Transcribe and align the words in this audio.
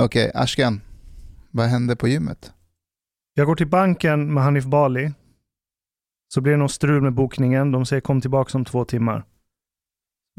Okej, 0.00 0.30
Ashkan. 0.34 0.80
Vad 1.50 1.66
hände 1.66 1.96
på 1.96 2.08
gymmet? 2.08 2.52
Jag 3.34 3.46
går 3.46 3.54
till 3.54 3.66
banken 3.68 4.34
med 4.34 4.42
Hanif 4.44 4.64
Bali. 4.64 5.12
Så 6.34 6.40
blir 6.40 6.52
det 6.52 6.58
något 6.58 6.72
strul 6.72 7.02
med 7.02 7.12
bokningen. 7.12 7.72
De 7.72 7.86
säger 7.86 8.00
kom 8.00 8.20
tillbaka 8.20 8.58
om 8.58 8.64
två 8.64 8.84
timmar. 8.84 9.24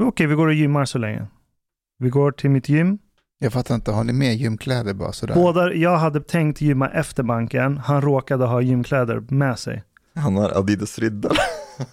Okej, 0.01 0.27
vi 0.27 0.35
går 0.35 0.47
och 0.47 0.53
gymmar 0.53 0.85
så 0.85 0.97
länge. 0.97 1.27
Vi 1.99 2.09
går 2.09 2.31
till 2.31 2.49
mitt 2.49 2.69
gym. 2.69 2.97
Jag 3.39 3.53
fattar 3.53 3.75
inte, 3.75 3.91
har 3.91 4.03
ni 4.03 4.13
med 4.13 4.35
gymkläder 4.35 4.93
bara 4.93 5.11
sådär? 5.11 5.33
Båda, 5.35 5.73
jag 5.73 5.97
hade 5.97 6.21
tänkt 6.21 6.61
gymma 6.61 6.89
efter 6.89 7.23
banken. 7.23 7.77
Han 7.77 8.01
råkade 8.01 8.45
ha 8.45 8.61
gymkläder 8.61 9.19
med 9.29 9.59
sig. 9.59 9.83
Han 10.15 10.35
har 10.35 10.49
Adidas 10.57 10.99
riddare. 10.99 11.33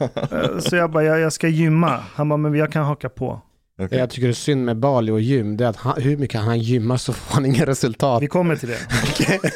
Eh, 0.00 0.59
Så 0.59 0.77
jag 0.77 0.91
bara, 0.91 1.05
jag, 1.05 1.21
jag 1.21 1.32
ska 1.32 1.48
gymma. 1.48 1.89
Han 2.14 2.29
bara, 2.29 2.37
men 2.37 2.55
jag 2.55 2.73
kan 2.73 2.85
haka 2.85 3.09
på. 3.09 3.41
Okej. 3.79 3.98
Jag 3.98 4.10
tycker 4.10 4.26
det 4.26 4.32
är 4.32 4.34
synd 4.34 4.64
med 4.64 4.76
Bali 4.76 5.12
och 5.12 5.20
gym, 5.20 5.56
det 5.56 5.64
är 5.64 5.68
att 5.68 5.76
han, 5.76 6.02
hur 6.02 6.16
mycket 6.16 6.40
han 6.40 6.58
gymmar 6.58 6.96
så 6.96 7.12
får 7.12 7.34
han 7.34 7.46
inga 7.46 7.66
resultat. 7.66 8.22
Vi 8.22 8.26
kommer 8.26 8.57
till 8.57 8.68
det. 8.68 8.79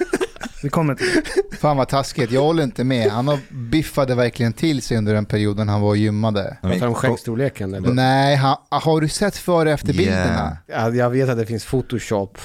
Vi 0.63 0.69
kommer 0.69 0.95
till 0.95 1.07
det. 1.51 1.57
Fan 1.57 1.77
vad 1.77 1.89
taskigt, 1.89 2.31
jag 2.31 2.41
håller 2.43 2.63
inte 2.63 2.85
med. 2.85 3.11
Han 3.11 3.29
har 3.29 3.39
biffade 3.51 4.15
verkligen 4.15 4.53
till 4.53 4.83
sig 4.83 4.97
under 4.97 5.15
den 5.15 5.25
perioden 5.27 5.69
han 5.69 5.81
var 5.81 5.89
och 5.89 5.97
gymmade. 5.97 6.57
I 6.63 6.67
Pratar 6.67 6.87
om 6.87 6.95
co- 6.95 7.01
skäggstorleken 7.01 7.75
eller? 7.75 7.89
Nej, 7.93 8.37
han, 8.37 8.57
har 8.71 9.01
du 9.01 9.09
sett 9.09 9.37
före 9.37 9.69
och 9.69 9.75
efter 9.75 9.93
bilderna? 9.93 10.57
Ja, 10.67 10.91
jag 10.91 11.11
vet 11.11 11.29
att 11.29 11.39
det 11.39 11.47
finns 11.47 11.65
photoshop. 11.67 12.39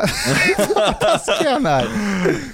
Taskig 1.00 1.46
han 1.48 1.66
är. 1.66 1.84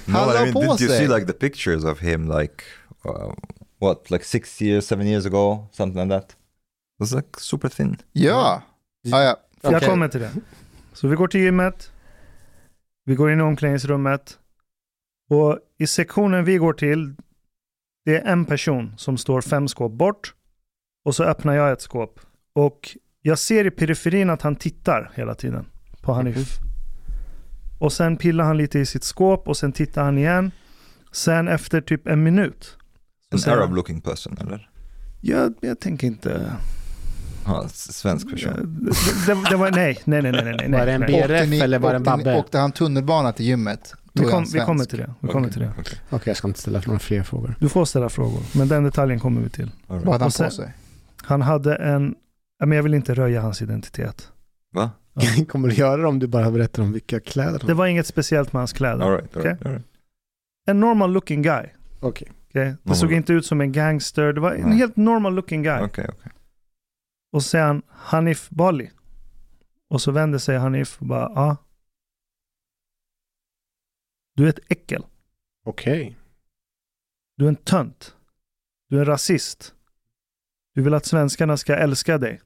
No, 0.05 0.17
Han 0.17 0.29
I 0.29 0.33
la 0.33 0.41
mean, 0.41 0.53
på 0.53 0.59
did 0.61 0.69
you 0.69 0.77
sig. 0.77 0.97
see 0.97 1.07
like 1.07 1.25
the 1.27 1.33
pictures 1.33 1.83
of 1.83 1.99
him 1.99 2.39
like, 2.39 2.63
uh, 3.05 3.33
what, 3.81 4.11
like 4.11 4.25
six 4.25 4.61
years, 4.61 4.85
seven 4.87 5.07
years 5.07 5.25
ago, 5.25 5.67
something 5.71 6.01
like 6.09 6.19
that? 6.19 6.35
It 6.97 6.99
was 6.99 7.13
like 7.13 7.39
super 7.39 7.69
thin. 7.69 7.97
Ja. 8.11 8.61
ja, 9.01 9.23
ja. 9.23 9.37
Jag 9.61 9.73
Okej. 9.73 9.89
kommer 9.89 10.07
till 10.07 10.21
det. 10.21 10.31
Så 10.93 11.07
vi 11.07 11.15
går 11.15 11.27
till 11.27 11.41
gymmet. 11.41 11.91
Vi 13.05 13.15
går 13.15 13.31
in 13.31 13.39
i 13.39 13.43
omklädningsrummet. 13.43 14.39
Och 15.29 15.59
i 15.77 15.87
sektionen 15.87 16.45
vi 16.45 16.57
går 16.57 16.73
till, 16.73 17.15
det 18.05 18.17
är 18.17 18.25
en 18.25 18.45
person 18.45 18.93
som 18.97 19.17
står 19.17 19.41
fem 19.41 19.67
skåp 19.67 19.91
bort. 19.91 20.33
Och 21.05 21.15
så 21.15 21.23
öppnar 21.23 21.53
jag 21.53 21.71
ett 21.71 21.81
skåp. 21.81 22.19
Och 22.53 22.97
jag 23.21 23.39
ser 23.39 23.65
i 23.65 23.71
periferin 23.71 24.29
att 24.29 24.41
han 24.41 24.55
tittar 24.55 25.11
hela 25.15 25.35
tiden 25.35 25.65
på 26.01 26.13
Hanif. 26.13 26.57
Och 27.79 27.93
sen 27.93 28.17
pillar 28.17 28.43
han 28.43 28.57
lite 28.57 28.79
i 28.79 28.85
sitt 28.85 29.03
skåp 29.03 29.47
och 29.47 29.57
sen 29.57 29.71
tittar 29.71 30.03
han 30.03 30.17
igen. 30.17 30.51
Sen 31.11 31.47
efter 31.47 31.81
typ 31.81 32.07
en 32.07 32.23
minut. 32.23 32.77
han, 33.45 33.53
Arab 33.53 33.75
looking 33.75 34.01
person, 34.01 34.37
eller? 34.41 34.69
Jag, 35.21 35.53
jag 35.61 35.79
tänker 35.79 36.07
inte... 36.07 36.51
Ja, 37.47 37.63
s- 37.65 37.97
svensk 37.97 38.29
person. 38.29 38.53
Det, 39.25 39.33
det, 39.33 39.49
det 39.49 39.55
var, 39.55 39.71
nej, 39.71 39.99
nej, 40.05 40.21
nej, 40.21 40.31
nej, 40.31 40.43
nej. 40.43 40.55
nej 40.69 40.79
Var 40.79 40.85
det 40.85 40.91
en 40.91 41.01
nej. 41.01 41.23
BRF 41.27 41.49
ni- 41.49 41.59
eller 41.59 41.79
var 41.79 41.89
det 41.89 41.95
en 41.95 42.03
Babbe? 42.03 42.37
Åkte 42.37 42.57
han 42.57 42.71
tunnelbana 42.71 43.31
till 43.31 43.45
gymmet? 43.45 43.93
Vi, 44.13 44.23
kom, 44.23 44.31
han 44.33 44.45
vi 44.53 44.59
kommer 44.59 44.85
till 44.85 44.97
det. 44.97 45.13
Vi 45.19 45.27
kommer 45.27 45.49
till 45.49 45.61
det. 45.61 45.71
Okej, 45.79 45.99
Okej, 46.09 46.23
jag 46.25 46.37
ska 46.37 46.47
inte 46.47 46.59
ställa 46.59 46.81
några 46.85 46.99
fler 46.99 47.23
frågor. 47.23 47.55
Du 47.59 47.69
får 47.69 47.85
ställa 47.85 48.09
frågor, 48.09 48.41
men 48.55 48.67
den 48.67 48.83
detaljen 48.83 49.19
kommer 49.19 49.41
vi 49.41 49.49
till. 49.49 49.65
right. 49.87 50.05
Vad 50.05 50.07
hade 50.07 50.23
han 50.23 50.31
sen- 50.31 50.45
på 50.45 50.51
sig? 50.51 50.73
Han 51.23 51.41
hade 51.41 51.75
en, 51.75 52.15
ja, 52.59 52.65
men 52.65 52.75
jag 52.75 52.83
vill 52.83 52.93
inte 52.93 53.13
röja 53.13 53.41
hans 53.41 53.61
identitet. 53.61 54.31
Va? 54.75 54.91
Kommer 55.49 55.67
du 55.69 55.73
göra 55.75 55.97
det 56.01 56.07
om 56.07 56.19
du 56.19 56.27
bara 56.27 56.51
berättar 56.51 56.83
om 56.83 56.91
vilka 56.91 57.19
kläder 57.19 57.59
Det 57.59 57.67
han 57.67 57.77
var 57.77 57.87
inget 57.87 58.07
speciellt 58.07 58.53
med 58.53 58.59
hans 58.59 58.73
kläder. 58.73 59.05
All 59.05 59.11
right, 59.11 59.37
all 59.37 59.43
right, 59.43 59.65
all 59.65 59.71
right. 59.71 59.85
En 60.67 60.79
normal 60.79 61.11
looking 61.13 61.41
guy. 61.41 61.63
Okej. 61.99 62.09
Okay? 62.09 62.63
Det 62.63 62.69
Normal. 62.83 62.95
såg 62.97 63.13
inte 63.13 63.33
ut 63.33 63.45
som 63.45 63.61
en 63.61 63.71
gangster, 63.71 64.33
det 64.33 64.41
var 64.41 64.51
en 64.51 64.69
Nej. 64.69 64.77
helt 64.77 64.95
normal 64.95 65.35
looking 65.35 65.63
guy. 65.63 65.81
Okej, 65.81 66.05
okej. 66.09 66.31
Och 67.37 67.43
så 67.43 67.49
säger 67.49 67.65
han 67.65 67.81
Hanif 67.89 68.49
Bali. 68.49 68.91
Och 69.89 70.01
så 70.01 70.11
vänder 70.11 70.39
sig 70.39 70.57
Hanif 70.57 70.97
och 71.01 71.05
bara, 71.07 71.31
ja. 71.35 71.57
Du 74.35 74.45
är 74.45 74.49
ett 74.49 74.59
äckel. 74.69 75.05
Okej. 75.65 76.17
Du 77.37 77.43
är 77.45 77.49
en 77.49 77.55
tönt. 77.55 78.15
Du 78.89 78.95
är 78.95 78.99
en 78.99 79.05
rasist. 79.05 79.73
Du 80.75 80.81
vill 80.81 80.93
att 80.93 81.05
svenskarna 81.05 81.57
ska 81.57 81.75
älska 81.75 82.17
dig. 82.17 82.41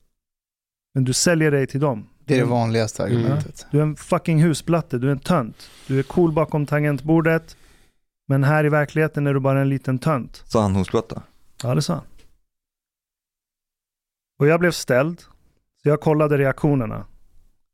Men 0.94 1.04
du 1.04 1.14
säljer 1.14 1.52
dig 1.52 1.68
till 1.68 1.80
dem. 1.80 2.08
Det 2.26 2.34
är 2.36 2.40
det 2.40 2.46
vanligaste 2.46 3.04
Mm. 3.04 3.16
argumentet. 3.18 3.66
Du 3.72 3.78
är 3.78 3.82
en 3.84 3.96
fucking 3.96 4.44
husplatte, 4.44 4.98
du 4.98 5.08
är 5.08 5.12
en 5.12 5.20
tönt. 5.20 5.70
Du 5.88 6.00
är 6.00 6.04
cool 6.04 6.32
bakom 6.34 6.66
tangentbordet. 6.66 7.58
Men 8.28 8.44
här 8.44 8.66
i 8.66 8.70
verkligheten 8.70 9.28
är 9.28 9.34
du 9.34 9.40
bara 9.40 9.62
en 9.62 9.70
liten 9.70 10.00
tönt. 10.00 10.44
Sa 10.46 10.62
han 10.62 10.76
husplatta? 10.76 11.24
Ja, 11.64 11.76
det 11.76 11.82
sa 11.82 11.94
han. 11.94 12.04
Och 14.42 14.48
jag 14.48 14.60
blev 14.60 14.72
ställd. 14.72 15.20
Så 15.84 15.90
jag 15.90 16.02
kollade 16.02 16.38
reaktionerna. 16.38 17.06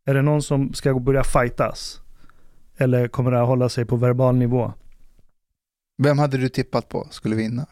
Är 0.06 0.14
det 0.14 0.22
någon 0.22 0.42
som 0.42 0.74
ska 0.74 1.00
börja 1.00 1.24
fightas? 1.24 2.02
Eller 2.78 3.08
kommer 3.08 3.32
det 3.32 3.38
här 3.38 3.44
hålla 3.46 3.70
sig 3.70 3.86
på 3.86 3.96
verbal 3.96 4.36
nivå? 4.36 4.74
Vem 6.04 6.20
hade 6.20 6.38
du 6.38 6.50
tippat 6.50 6.90
på 6.90 7.08
skulle 7.12 7.36
vinna? 7.36 7.66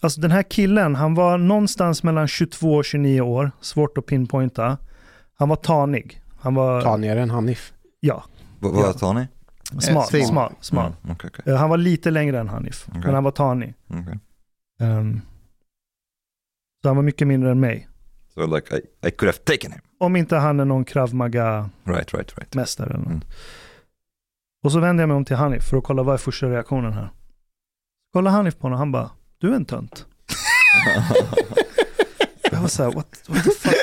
Alltså 0.00 0.20
den 0.20 0.30
här 0.30 0.42
killen, 0.42 0.94
han 0.94 1.14
var 1.14 1.38
någonstans 1.38 2.02
mellan 2.02 2.28
22 2.28 2.74
och 2.74 2.84
29 2.84 3.20
år. 3.20 3.50
Svårt 3.60 3.98
att 3.98 4.06
pinpointa. 4.06 4.78
Han 5.34 5.48
var 5.48 5.56
tanig. 5.56 6.22
Han 6.40 6.54
var 6.54 6.82
Tanigare 6.82 7.22
än 7.22 7.30
Hanif. 7.30 7.72
ja, 8.00 8.24
vad 8.60 8.74
Ja. 8.88 8.92
tar 8.92 9.14
ni? 9.14 9.26
smal. 9.80 10.04
Smal, 10.26 10.52
smal. 10.60 10.92
Mm, 11.02 11.14
Okej, 11.16 11.30
okej. 11.34 11.52
Eh, 11.54 11.58
Han 11.60 11.70
var 11.70 11.76
lite 11.76 12.10
längre 12.10 12.40
än 12.40 12.48
Hanif, 12.48 12.84
Okej. 12.88 13.00
men 13.04 13.14
han 13.14 13.24
var 13.24 13.30
tanig. 13.30 13.74
okej. 13.88 14.18
Så 16.84 16.88
han 16.88 16.96
var 16.96 17.02
mycket 17.02 17.28
mindre 17.28 17.50
än 17.50 17.60
mig. 17.60 17.88
So 18.34 18.46
like 18.46 18.76
I, 18.76 18.80
I 19.08 19.10
could 19.10 19.28
have 19.34 19.38
taken 19.44 19.72
him. 19.72 19.80
Om 19.98 20.16
inte 20.16 20.36
han 20.36 20.60
är 20.60 20.64
någon 20.64 20.84
krav 20.84 21.14
maga 21.14 21.70
Right, 21.84 22.14
right, 22.14 22.38
right. 22.38 22.54
mästare 22.54 22.86
eller 22.86 22.98
något. 22.98 23.06
Mm. 23.06 23.20
Och 24.64 24.72
så 24.72 24.80
vände 24.80 25.02
jag 25.02 25.08
mig 25.08 25.16
om 25.16 25.24
till 25.24 25.36
Hanif 25.36 25.62
för 25.64 25.76
att 25.76 25.84
kolla 25.84 26.02
vad 26.02 26.14
är 26.14 26.18
första 26.18 26.46
reaktionen 26.50 26.92
här. 26.92 27.08
Kolla 28.12 28.30
Hanif 28.30 28.56
på 28.58 28.62
honom, 28.62 28.78
han 28.78 28.92
bara, 28.92 29.10
du 29.38 29.50
är 29.52 29.56
en 29.56 29.64
tönt. 29.64 30.06
Jag 32.50 32.60
var 32.60 32.68
såhär, 32.68 32.92
what, 32.92 33.22
what 33.28 33.44
the 33.44 33.50
fuck? 33.50 33.74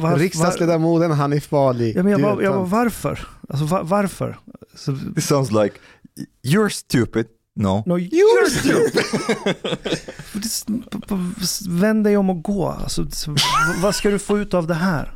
Var- 0.00 0.10
var- 0.10 0.18
Riksdagsledamoten 0.18 1.10
Hanif 1.10 1.50
Bali. 1.50 1.92
Ja, 1.96 2.02
men 2.02 2.12
jag 2.12 2.18
var, 2.18 2.42
jag 2.42 2.52
var 2.52 2.64
varför? 2.66 3.20
Alltså 3.48 3.64
va- 3.64 3.82
varför? 3.82 4.38
Så, 4.74 4.96
This 5.14 5.26
sounds 5.26 5.50
like 5.50 5.74
you're 6.42 6.68
stupid. 6.68 7.26
No. 7.58 7.82
no, 7.86 7.98
you're 7.98 8.48
stupid! 8.50 9.04
Vänd 11.80 12.04
dig 12.04 12.16
om 12.16 12.30
och 12.30 12.42
gå. 12.42 12.68
Alltså, 12.68 13.06
vad 13.82 13.94
ska 13.94 14.10
du 14.10 14.18
få 14.18 14.38
ut 14.38 14.54
av 14.54 14.66
det 14.66 14.74
här? 14.74 15.12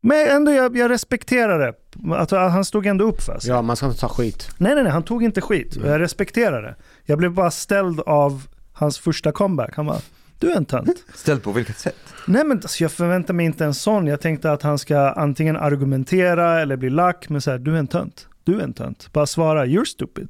Men 0.00 0.28
ändå, 0.28 0.52
jag, 0.52 0.76
jag 0.76 0.90
respekterar 0.90 1.58
det. 1.58 1.74
Att 2.16 2.30
han 2.30 2.64
stod 2.64 2.86
ändå 2.86 3.04
upp 3.04 3.22
för 3.22 3.38
sig. 3.38 3.50
Ja, 3.50 3.62
man 3.62 3.76
ska 3.76 3.86
inte 3.86 4.00
ta 4.00 4.08
skit. 4.08 4.50
Nej, 4.58 4.74
nej, 4.74 4.84
nej, 4.84 4.92
han 4.92 5.02
tog 5.02 5.24
inte 5.24 5.40
skit. 5.40 5.76
Och 5.76 5.88
jag 5.88 6.00
respekterar 6.00 6.62
det. 6.62 6.76
Jag 7.04 7.18
blev 7.18 7.32
bara 7.32 7.50
ställd 7.50 8.00
av 8.00 8.42
hans 8.72 8.98
första 8.98 9.32
comeback. 9.32 9.76
Han 9.76 9.86
bara, 9.86 10.00
du 10.38 10.50
är 10.50 10.56
en 10.56 10.64
tönt. 10.64 11.04
Ställd 11.14 11.42
på 11.42 11.52
vilket 11.52 11.78
sätt? 11.78 11.96
Nej 12.26 12.44
men 12.44 12.56
alltså, 12.56 12.84
jag 12.84 12.92
förväntar 12.92 13.34
mig 13.34 13.46
inte 13.46 13.64
en 13.64 13.74
sån. 13.74 14.06
Jag 14.06 14.20
tänkte 14.20 14.52
att 14.52 14.62
han 14.62 14.78
ska 14.78 14.98
antingen 14.98 15.56
argumentera 15.56 16.60
eller 16.60 16.76
bli 16.76 16.90
lack, 16.90 17.28
men 17.28 17.40
så 17.40 17.50
här, 17.50 17.58
du 17.58 17.74
är 17.74 17.78
en 17.78 17.86
tönt. 17.86 18.26
Du 18.44 18.58
är 18.58 18.64
en 18.64 18.72
tönt. 18.72 19.12
Bara 19.12 19.26
svara, 19.26 19.66
you're 19.66 19.84
stupid. 19.84 20.28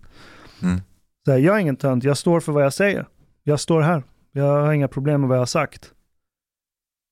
Mm. 0.63 0.81
Så 1.29 1.33
här, 1.33 1.39
jag 1.39 1.57
är 1.57 1.61
ingen 1.61 1.77
tönt, 1.77 2.05
jag 2.05 2.19
står 2.19 2.41
för 2.41 2.53
vad 2.53 2.65
jag 2.65 2.73
säger. 2.73 3.07
Jag 3.43 3.61
står 3.61 3.81
här. 3.81 4.03
Jag 4.33 4.45
har 4.45 4.73
inga 4.73 4.89
problem 4.89 5.21
med 5.21 5.29
vad 5.29 5.37
jag 5.37 5.41
har 5.41 5.47
sagt. 5.47 5.93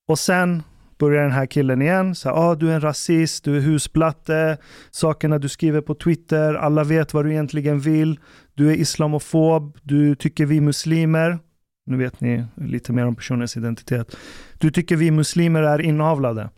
Och 0.08 0.18
sen 0.18 0.62
börjar 0.98 1.22
den 1.22 1.32
här 1.32 1.46
killen 1.46 1.82
igen. 1.82 2.14
Så 2.14 2.28
här, 2.28 2.36
ah, 2.36 2.54
du 2.54 2.70
är 2.70 2.74
en 2.74 2.80
rasist, 2.80 3.44
du 3.44 3.56
är 3.56 3.60
husplatte, 3.60 4.58
sakerna 4.90 5.38
du 5.38 5.48
skriver 5.48 5.80
på 5.80 5.94
Twitter, 5.94 6.54
alla 6.54 6.84
vet 6.84 7.14
vad 7.14 7.24
du 7.24 7.32
egentligen 7.32 7.80
vill. 7.80 8.20
Du 8.54 8.70
är 8.70 8.74
islamofob, 8.74 9.78
du 9.82 10.14
tycker 10.14 10.46
vi 10.46 10.60
muslimer, 10.60 11.38
nu 11.86 11.96
vet 11.96 12.20
ni 12.20 12.44
lite 12.54 12.92
mer 12.92 13.06
om 13.06 13.16
personens 13.16 13.56
identitet. 13.56 14.16
Du 14.58 14.70
tycker 14.70 14.96
vi 14.96 15.10
muslimer 15.10 15.62
är 15.62 15.80
inavlade. 15.80 16.50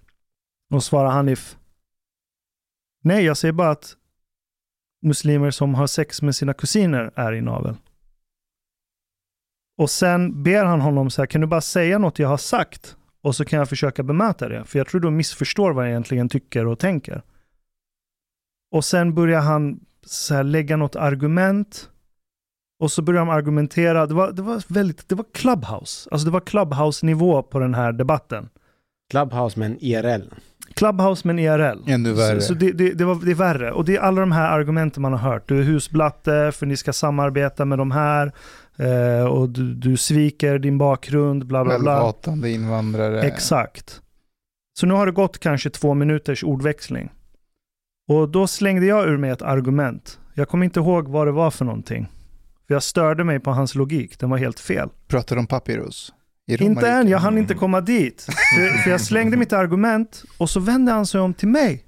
Och 0.71 0.85
svarar 0.85 1.11
Hanif. 1.11 1.57
Nej, 3.03 3.25
jag 3.25 3.37
säger 3.37 3.53
bara 3.53 3.71
att 3.71 3.97
muslimer 5.03 5.51
som 5.51 5.75
har 5.75 5.87
sex 5.87 6.23
med 6.23 6.37
sina 6.37 6.55
kusiner 6.55 7.11
är 7.15 7.33
i 7.33 7.41
navel. 7.41 7.77
Och 9.79 9.91
sen 9.91 10.43
ber 10.43 10.65
han 10.65 10.81
honom 10.81 11.11
så 11.11 11.23
här, 11.23 11.27
kan 11.27 11.41
du 11.41 11.47
bara 11.47 11.61
säga 11.61 11.99
något 11.99 12.19
jag 12.19 12.29
har 12.29 12.37
sagt? 12.37 12.97
Och 13.23 13.37
så 13.37 13.45
kan 13.45 13.59
jag 13.59 13.69
försöka 13.69 14.03
bemöta 14.03 14.49
det. 14.49 14.65
För 14.65 14.79
jag 14.79 14.89
tror 14.89 15.01
du 15.01 15.11
missförstår 15.11 15.73
vad 15.73 15.85
jag 15.85 15.91
egentligen 15.91 16.29
tycker 16.29 16.67
och 16.67 16.79
tänker. 16.79 17.23
Och 18.71 18.85
sen 18.85 19.15
börjar 19.15 19.41
han 19.41 19.81
så 20.07 20.35
här, 20.35 20.45
lägga 20.45 20.77
något 20.77 20.97
argument. 20.97 21.91
Och 22.81 22.93
så 22.93 23.03
börjar 23.03 23.21
de 23.21 23.29
argumentera. 23.29 24.07
Det 24.07 24.15
var, 24.15 24.33
det 24.33 24.43
var 24.43 24.73
väldigt, 24.75 25.09
det 25.09 25.15
var 25.15 25.25
clubhouse. 25.33 26.09
Alltså 26.11 26.25
det 26.25 26.31
var 26.31 26.41
clubhouse-nivå 26.41 27.43
på 27.43 27.59
den 27.59 27.75
här 27.75 27.93
debatten. 27.93 28.49
Clubhouse 29.11 29.59
med 29.59 29.71
en 29.71 29.79
IRL. 29.81 30.23
Clubhouse 30.79 31.27
men 31.27 31.39
IRL. 31.39 31.79
Ännu 31.87 32.13
värre. 32.13 32.41
Så, 32.41 32.47
så 32.47 32.55
det, 32.55 32.73
det, 32.73 32.93
det, 32.93 33.05
var, 33.05 33.25
det 33.25 33.31
är 33.31 33.35
värre. 33.35 33.73
Och 33.73 33.85
det 33.85 33.97
är 33.97 34.01
alla 34.01 34.21
de 34.21 34.33
här 34.33 34.59
argumenten 34.59 35.03
man 35.03 35.13
har 35.13 35.31
hört. 35.33 35.49
Du 35.49 35.59
är 35.59 35.63
husblatte 35.63 36.53
för 36.55 36.67
ni 36.67 36.77
ska 36.77 36.93
samarbeta 36.93 37.65
med 37.65 37.79
de 37.79 37.91
här. 37.91 38.33
Eh, 38.77 39.25
och 39.25 39.49
du, 39.49 39.75
du 39.75 39.97
sviker 39.97 40.59
din 40.59 40.79
bakgrund, 40.79 41.47
bla 41.47 41.65
bla 41.65 41.79
bla. 41.79 41.95
Självhatande 41.95 42.51
invandrare. 42.51 43.23
Exakt. 43.23 44.01
Så 44.81 44.87
nu 44.87 44.95
har 44.95 45.07
det 45.07 45.13
gått 45.13 45.39
kanske 45.39 45.71
två 45.71 45.95
minuters 45.95 46.45
ordväxling. 46.45 47.11
Och 48.09 48.29
då 48.29 48.47
slängde 48.47 48.87
jag 48.87 49.09
ur 49.09 49.17
mig 49.17 49.31
ett 49.31 49.43
argument. 49.43 50.19
Jag 50.35 50.49
kommer 50.49 50.65
inte 50.65 50.81
ihåg 50.81 51.09
vad 51.09 51.27
det 51.27 51.33
var 51.33 51.51
för 51.51 51.65
någonting. 51.65 52.09
För 52.67 52.75
jag 52.75 52.83
störde 52.83 53.25
mig 53.25 53.41
på 53.41 53.51
hans 53.51 53.75
logik, 53.75 54.19
den 54.19 54.31
var 54.31 54.39
helt 54.39 54.61
fel. 54.61 54.89
Pratar 55.07 55.37
du 55.37 55.41
om 55.41 55.47
Papyrus? 55.47 56.13
Inte 56.49 56.89
än, 56.89 57.09
jag 57.09 57.19
hann 57.19 57.39
inte 57.39 57.55
komma 57.55 57.81
dit. 57.81 58.23
För, 58.23 58.83
för 58.83 58.91
jag 58.91 59.01
slängde 59.01 59.37
mitt 59.37 59.53
argument 59.53 60.25
och 60.39 60.51
så 60.51 60.61
vände 60.61 60.93
han 60.93 61.07
sig 61.07 61.21
om 61.21 61.35
till 61.35 61.49
mig. 61.49 61.85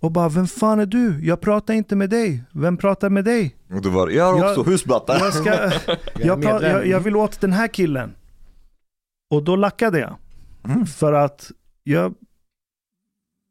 Och 0.00 0.12
bara, 0.12 0.28
vem 0.28 0.46
fan 0.46 0.80
är 0.80 0.86
du? 0.86 1.26
Jag 1.26 1.40
pratar 1.40 1.74
inte 1.74 1.96
med 1.96 2.10
dig. 2.10 2.44
Vem 2.52 2.76
pratar 2.76 3.10
med 3.10 3.24
dig? 3.24 3.56
Och 3.70 3.82
du 3.82 3.90
var, 3.90 4.08
jag 4.08 4.32
har 4.32 4.50
också 4.50 4.62
husplatta. 4.62 5.18
Jag, 5.18 5.34
ska, 5.34 5.70
jag, 6.14 6.42
pra, 6.42 6.62
jag, 6.62 6.86
jag 6.86 7.00
vill 7.00 7.16
åt 7.16 7.40
den 7.40 7.52
här 7.52 7.68
killen. 7.68 8.14
Och 9.30 9.42
då 9.42 9.56
lackade 9.56 9.98
jag. 9.98 10.16
Mm. 10.64 10.86
För 10.86 11.12
att 11.12 11.50
jag 11.82 12.14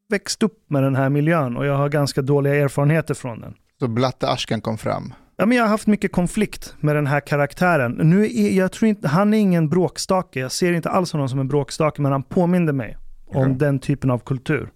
växte 0.10 0.46
upp 0.46 0.64
med 0.68 0.84
den 0.84 0.96
här 0.96 1.10
miljön 1.10 1.58
och 1.58 1.66
jag 1.66 1.78
har 1.78 1.90
ganska 1.90 2.22
dåliga 2.22 2.56
erfarenheter 2.56 3.14
från 3.14 3.42
den. 3.42 3.54
Så 3.80 3.88
Blatte 3.88 4.30
Ashkan 4.30 4.62
kom 4.62 4.78
fram. 4.78 5.14
Ja, 5.36 5.46
men 5.46 5.58
jag 5.58 5.64
har 5.64 5.70
haft 5.70 5.88
mycket 5.88 6.12
konflikt 6.12 6.76
med 6.80 6.96
den 6.96 7.08
här 7.08 7.20
karaktären. 7.20 7.92
Nu 7.92 8.26
är, 8.26 8.50
jag 8.58 8.72
tror 8.72 8.90
inte, 8.90 9.08
han 9.08 9.34
är 9.34 9.38
ingen 9.38 9.70
bråkstake. 9.70 10.40
Jag 10.40 10.52
ser 10.52 10.74
inte 10.74 10.90
alls 10.90 11.12
honom 11.12 11.30
som 11.30 11.40
en 11.40 11.48
bråkstake, 11.48 12.02
men 12.02 12.12
han 12.12 12.24
påminde 12.24 12.74
mig 12.74 12.98
om 13.28 13.42
Okej. 13.42 13.56
den 13.56 13.80
typen 13.80 14.12
av 14.12 14.20
kultur. 14.20 14.70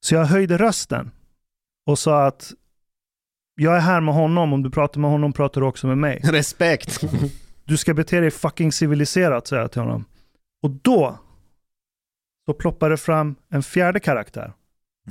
Så 0.00 0.14
jag 0.14 0.24
höjde 0.24 0.56
rösten 0.56 1.10
och 1.86 1.98
sa 1.98 2.26
att 2.26 2.52
jag 3.54 3.76
är 3.76 3.80
här 3.80 4.00
med 4.00 4.14
honom. 4.14 4.52
Om 4.52 4.62
du 4.62 4.70
pratar 4.70 5.00
med 5.00 5.10
honom 5.10 5.32
pratar 5.32 5.60
du 5.60 5.66
också 5.66 5.86
med 5.86 5.98
mig. 5.98 6.20
Respekt. 6.24 7.00
Du 7.64 7.76
ska 7.76 7.94
bete 7.94 8.20
dig 8.20 8.30
fucking 8.30 8.72
civiliserat, 8.72 9.46
sa 9.46 9.56
jag 9.56 9.72
till 9.72 9.80
honom. 9.80 10.04
Och 10.62 10.70
då 10.70 11.18
så 12.46 12.54
ploppade 12.54 12.92
det 12.92 12.96
fram 12.96 13.36
en 13.48 13.62
fjärde 13.62 14.00
karaktär. 14.00 14.52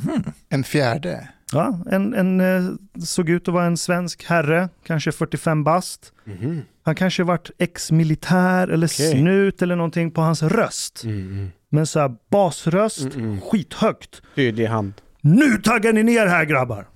Mm. 0.09 0.23
En 0.49 0.63
fjärde. 0.63 1.29
Ja, 1.55 1.79
en, 1.91 2.13
en 2.13 2.39
eh, 2.41 2.71
såg 3.03 3.29
ut 3.29 3.47
att 3.47 3.53
vara 3.53 3.65
en 3.65 3.77
svensk 3.77 4.23
herre, 4.25 4.69
kanske 4.83 5.11
45 5.11 5.63
bast. 5.63 6.13
Mhm. 6.23 6.61
Han 6.83 6.95
kanske 6.95 7.23
varit 7.23 7.51
ex-militär 7.57 8.67
eller 8.67 8.87
Okej. 8.87 9.11
snut 9.11 9.61
eller 9.61 9.75
någonting 9.75 10.11
på 10.11 10.21
hans 10.21 10.43
röst. 10.43 11.03
Mm, 11.03 11.17
mm. 11.21 11.51
Men 11.69 11.87
så 11.87 11.99
här 11.99 12.15
basröst, 12.29 13.15
Mm, 13.15 13.25
mm. 13.25 13.41
skithögt. 13.41 14.21
Tydlig 14.35 14.65
hand. 14.65 14.93
Nu 15.21 15.57
taggar 15.57 15.93
ni 15.93 16.03
ner 16.03 16.25
här 16.27 16.45
grabbar! 16.45 16.87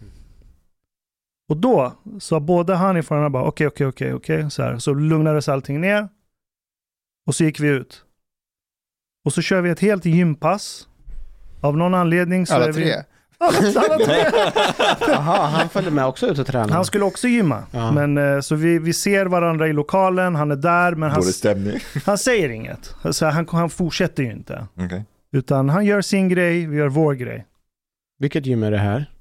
Och 1.49 1.57
då 1.57 1.93
sa 2.19 2.39
både 2.39 2.75
han 2.75 2.97
och 2.97 3.05
han 3.09 3.31
bara 3.31 3.43
okej, 3.43 3.67
okej, 3.67 3.87
okej, 3.87 4.13
okej. 4.13 4.51
Så 4.51 4.63
här. 4.63 4.77
Så 4.77 4.93
lugnades 4.93 5.49
allting 5.49 5.81
ner. 5.81 6.09
Och 7.27 7.35
så 7.35 7.43
gick 7.43 7.59
vi 7.59 7.67
ut. 7.67 8.03
Och 9.25 9.33
så 9.33 9.41
kör 9.41 9.61
vi 9.61 9.69
ett 9.69 9.79
helt 9.79 10.05
gympass. 10.05 10.87
Av 11.61 11.77
någon 11.77 11.93
anledning 11.93 12.45
så 12.45 12.53
Alla 12.55 12.65
är 12.67 12.73
tre! 12.73 13.03
Jaha, 15.07 15.47
han 15.47 15.69
följde 15.69 15.91
med 15.91 16.05
också 16.05 16.27
ut 16.27 16.39
och 16.39 16.47
tränade. 16.47 16.73
Han 16.73 16.85
skulle 16.85 17.05
också 17.05 17.27
gymma. 17.27 17.63
Ja. 17.71 17.91
Men, 17.91 18.17
eh, 18.17 18.39
så 18.39 18.55
vi, 18.55 18.79
vi 18.79 18.93
ser 18.93 19.25
varandra 19.25 19.67
i 19.67 19.73
lokalen, 19.73 20.35
han 20.35 20.51
är 20.51 20.55
där, 20.55 20.95
men 20.95 21.11
han, 21.11 21.23
han 22.05 22.17
säger 22.17 22.49
inget. 22.49 22.95
Så 23.11 23.25
han, 23.25 23.47
han 23.51 23.69
fortsätter 23.69 24.23
ju 24.23 24.31
inte. 24.31 24.67
Okej. 24.75 25.05
Utan 25.31 25.69
han 25.69 25.85
gör 25.85 26.01
sin 26.01 26.29
grej, 26.29 26.67
vi 26.67 26.77
gör 26.77 26.87
vår 26.89 27.13
grej. 27.13 27.45
Vilket 28.19 28.45
gym 28.45 28.63
är 28.63 28.71
det 28.71 28.77
här? 28.77 29.11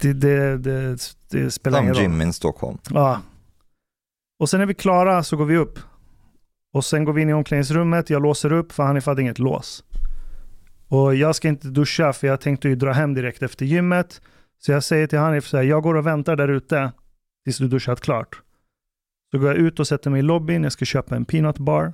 Det, 0.00 0.12
det, 0.12 0.58
det, 0.58 0.96
det 1.30 1.50
spelar 1.50 1.80
ingen 1.82 1.94
roll. 1.94 2.02
gym 2.02 2.20
in 2.20 2.32
Stockholm. 2.32 2.78
Ja. 2.90 3.20
Och 4.40 4.50
sen 4.50 4.60
är 4.60 4.66
vi 4.66 4.74
klara 4.74 5.22
så 5.22 5.36
går 5.36 5.44
vi 5.44 5.56
upp. 5.56 5.78
Och 6.74 6.84
sen 6.84 7.04
går 7.04 7.12
vi 7.12 7.22
in 7.22 7.30
i 7.30 7.34
omklädningsrummet, 7.34 8.10
jag 8.10 8.22
låser 8.22 8.52
upp 8.52 8.72
för 8.72 8.82
Hanif 8.82 9.06
hade 9.06 9.22
inget 9.22 9.38
lås. 9.38 9.84
Och 10.88 11.14
jag 11.14 11.36
ska 11.36 11.48
inte 11.48 11.68
duscha 11.68 12.12
för 12.12 12.26
jag 12.26 12.40
tänkte 12.40 12.68
ju 12.68 12.74
dra 12.74 12.92
hem 12.92 13.14
direkt 13.14 13.42
efter 13.42 13.66
gymmet. 13.66 14.20
Så 14.58 14.72
jag 14.72 14.84
säger 14.84 15.06
till 15.06 15.18
Hanif 15.18 15.46
så 15.46 15.56
här, 15.56 15.64
jag 15.64 15.82
går 15.82 15.94
och 15.94 16.06
väntar 16.06 16.36
där 16.36 16.48
ute 16.48 16.92
tills 17.44 17.58
du 17.58 17.68
duschat 17.68 18.00
klart. 18.00 18.42
Så 19.30 19.38
går 19.38 19.48
jag 19.48 19.56
ut 19.56 19.80
och 19.80 19.86
sätter 19.86 20.10
mig 20.10 20.18
i 20.18 20.22
lobbyn, 20.22 20.62
jag 20.62 20.72
ska 20.72 20.84
köpa 20.84 21.16
en 21.16 21.24
peanut 21.24 21.58
bar. 21.58 21.92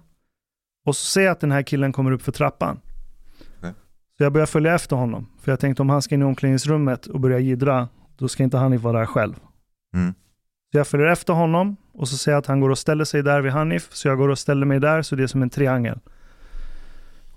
Och 0.86 0.96
så 0.96 1.04
ser 1.04 1.20
jag 1.20 1.32
att 1.32 1.40
den 1.40 1.52
här 1.52 1.62
killen 1.62 1.92
kommer 1.92 2.12
upp 2.12 2.22
för 2.22 2.32
trappan. 2.32 2.80
Okej. 3.58 3.74
Så 4.16 4.22
jag 4.22 4.32
börjar 4.32 4.46
följa 4.46 4.74
efter 4.74 4.96
honom. 4.96 5.26
För 5.40 5.52
jag 5.52 5.60
tänkte 5.60 5.82
om 5.82 5.90
han 5.90 6.02
ska 6.02 6.14
in 6.14 6.22
i 6.22 6.24
omklädningsrummet 6.24 7.06
och 7.06 7.20
börja 7.20 7.38
jiddra, 7.38 7.88
då 8.16 8.28
ska 8.28 8.42
inte 8.42 8.56
Hanif 8.56 8.82
vara 8.82 8.98
där 8.98 9.06
själv. 9.06 9.34
Mm. 9.94 10.14
Så 10.72 10.78
jag 10.78 10.86
följer 10.86 11.06
efter 11.06 11.32
honom 11.32 11.76
och 11.92 12.08
så 12.08 12.16
ser 12.16 12.32
jag 12.32 12.38
att 12.38 12.46
han 12.46 12.60
går 12.60 12.70
och 12.70 12.78
ställer 12.78 13.04
sig 13.04 13.22
där 13.22 13.40
vid 13.40 13.52
Hanif. 13.52 13.88
Så 13.92 14.08
jag 14.08 14.18
går 14.18 14.28
och 14.28 14.38
ställer 14.38 14.66
mig 14.66 14.80
där, 14.80 15.02
så 15.02 15.16
det 15.16 15.22
är 15.22 15.26
som 15.26 15.42
en 15.42 15.50
triangel. 15.50 15.98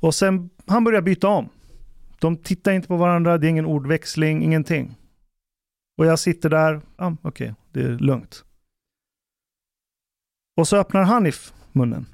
Och 0.04 0.16
sen, 0.16 0.50
han 0.66 0.84
börjar 0.84 1.02
byta 1.02 1.28
om. 1.28 1.50
De 2.20 2.38
tittar 2.38 2.72
inte 2.72 2.88
på 2.88 2.98
varandra, 2.98 3.38
det 3.38 3.48
är 3.48 3.50
ingen 3.50 3.66
ordväxling, 3.66 4.44
ingenting. 4.44 4.96
Och 5.98 6.06
jag 6.06 6.20
sitter 6.20 6.50
där, 6.50 6.82
ah, 6.96 7.16
okej, 7.22 7.56
det 7.72 7.82
är 7.82 7.98
lugnt. 7.98 8.46
Och 10.58 10.68
så 10.68 10.78
öppnar 10.78 11.04
Hanif 11.04 11.54
munnen. 11.72 12.06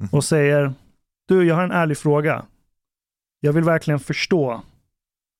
Mhm. 0.00 0.08
Och 0.12 0.24
säger, 0.24 0.72
du 1.26 1.46
jag 1.46 1.54
har 1.54 1.62
en 1.62 1.72
ärlig 1.72 1.98
fråga. 1.98 2.46
Jag 3.40 3.52
vill 3.52 3.64
verkligen 3.64 4.00
förstå 4.00 4.62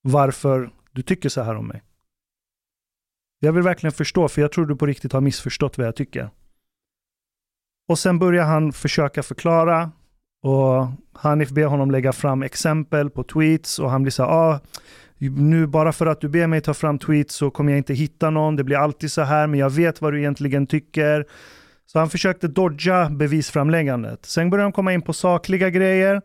varför 0.02 0.70
du 0.92 1.02
tycker 1.02 1.28
så 1.28 1.42
här 1.42 1.54
om 1.54 1.66
mig. 1.66 1.82
Jag 3.38 3.52
vill 3.52 3.62
verkligen 3.62 3.92
förstå, 3.92 4.28
för 4.28 4.42
jag 4.42 4.52
tror 4.52 4.66
du 4.66 4.76
på 4.76 4.86
riktigt 4.86 5.12
har 5.12 5.20
missförstått 5.20 5.78
vad 5.78 5.86
jag 5.86 5.96
tycker. 5.96 6.31
Och 7.88 7.98
sen 7.98 8.19
börjar 8.19 8.44
han 8.44 8.72
försöka 8.72 9.22
förklara 9.22 9.92
och 10.43 10.87
Hanif 11.12 11.50
ber 11.50 11.64
honom 11.64 11.90
lägga 11.90 12.12
fram 12.12 12.43
exempel 12.43 13.11
på 13.11 13.23
tweets 13.23 13.79
och 13.79 13.90
han 13.90 14.02
blir 14.02 14.11
så 14.11 14.23
här, 14.23 14.31
ah, 14.31 14.61
nu 15.19 15.67
bara 15.67 15.93
för 15.93 16.06
att 16.06 16.20
du 16.20 16.29
ber 16.29 16.46
mig 16.46 16.61
ta 16.61 16.75
fram 16.75 16.99
tweets 16.99 17.35
så 17.35 17.50
kommer 17.50 17.73
jag 17.73 17.79
inte 17.79 17.94
hitta 17.94 18.31
någon, 18.31 18.56
det 18.56 18.64
blir 18.64 18.76
alltid 18.76 19.12
så 19.12 19.23
här, 19.23 19.46
men 19.46 19.61
jag 19.61 19.70
vet 19.70 20.00
vad 20.00 20.12
du 20.12 20.19
egentligen 20.19 20.67
tycker. 20.67 21.26
Så 21.87 21.99
han 21.99 22.11
försökte 22.11 22.49
dodga 22.49 23.11
bevisframläggandet. 23.11 24.26
Sen 24.26 24.50
började 24.50 24.67
de 24.67 24.73
komma 24.73 24.93
in 24.93 25.02
på 25.02 25.12
sakliga 25.12 25.70
grejer 25.70 26.23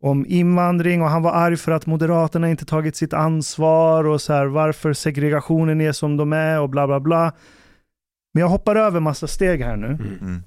om 0.00 0.26
invandring 0.28 1.02
och 1.02 1.08
han 1.08 1.22
var 1.22 1.32
arg 1.32 1.56
för 1.56 1.72
att 1.72 1.86
Moderaterna 1.86 2.50
inte 2.50 2.64
tagit 2.64 2.96
sitt 2.96 3.12
ansvar 3.12 4.04
och 4.04 4.20
så 4.20 4.32
här 4.32 4.46
varför 4.46 4.92
segregationen 4.92 5.80
är 5.80 5.92
som 5.92 6.16
de 6.16 6.32
är 6.32 6.60
och 6.60 6.68
bla 6.68 6.86
bla 6.86 7.00
bla. 7.00 7.32
Men 8.34 8.40
jag 8.40 8.48
hoppar 8.48 8.76
över 8.76 9.00
massa 9.00 9.26
steg 9.26 9.62
här 9.62 9.76
nu. 9.76 9.86
Mm. 9.86 10.18
mm. 10.20 10.42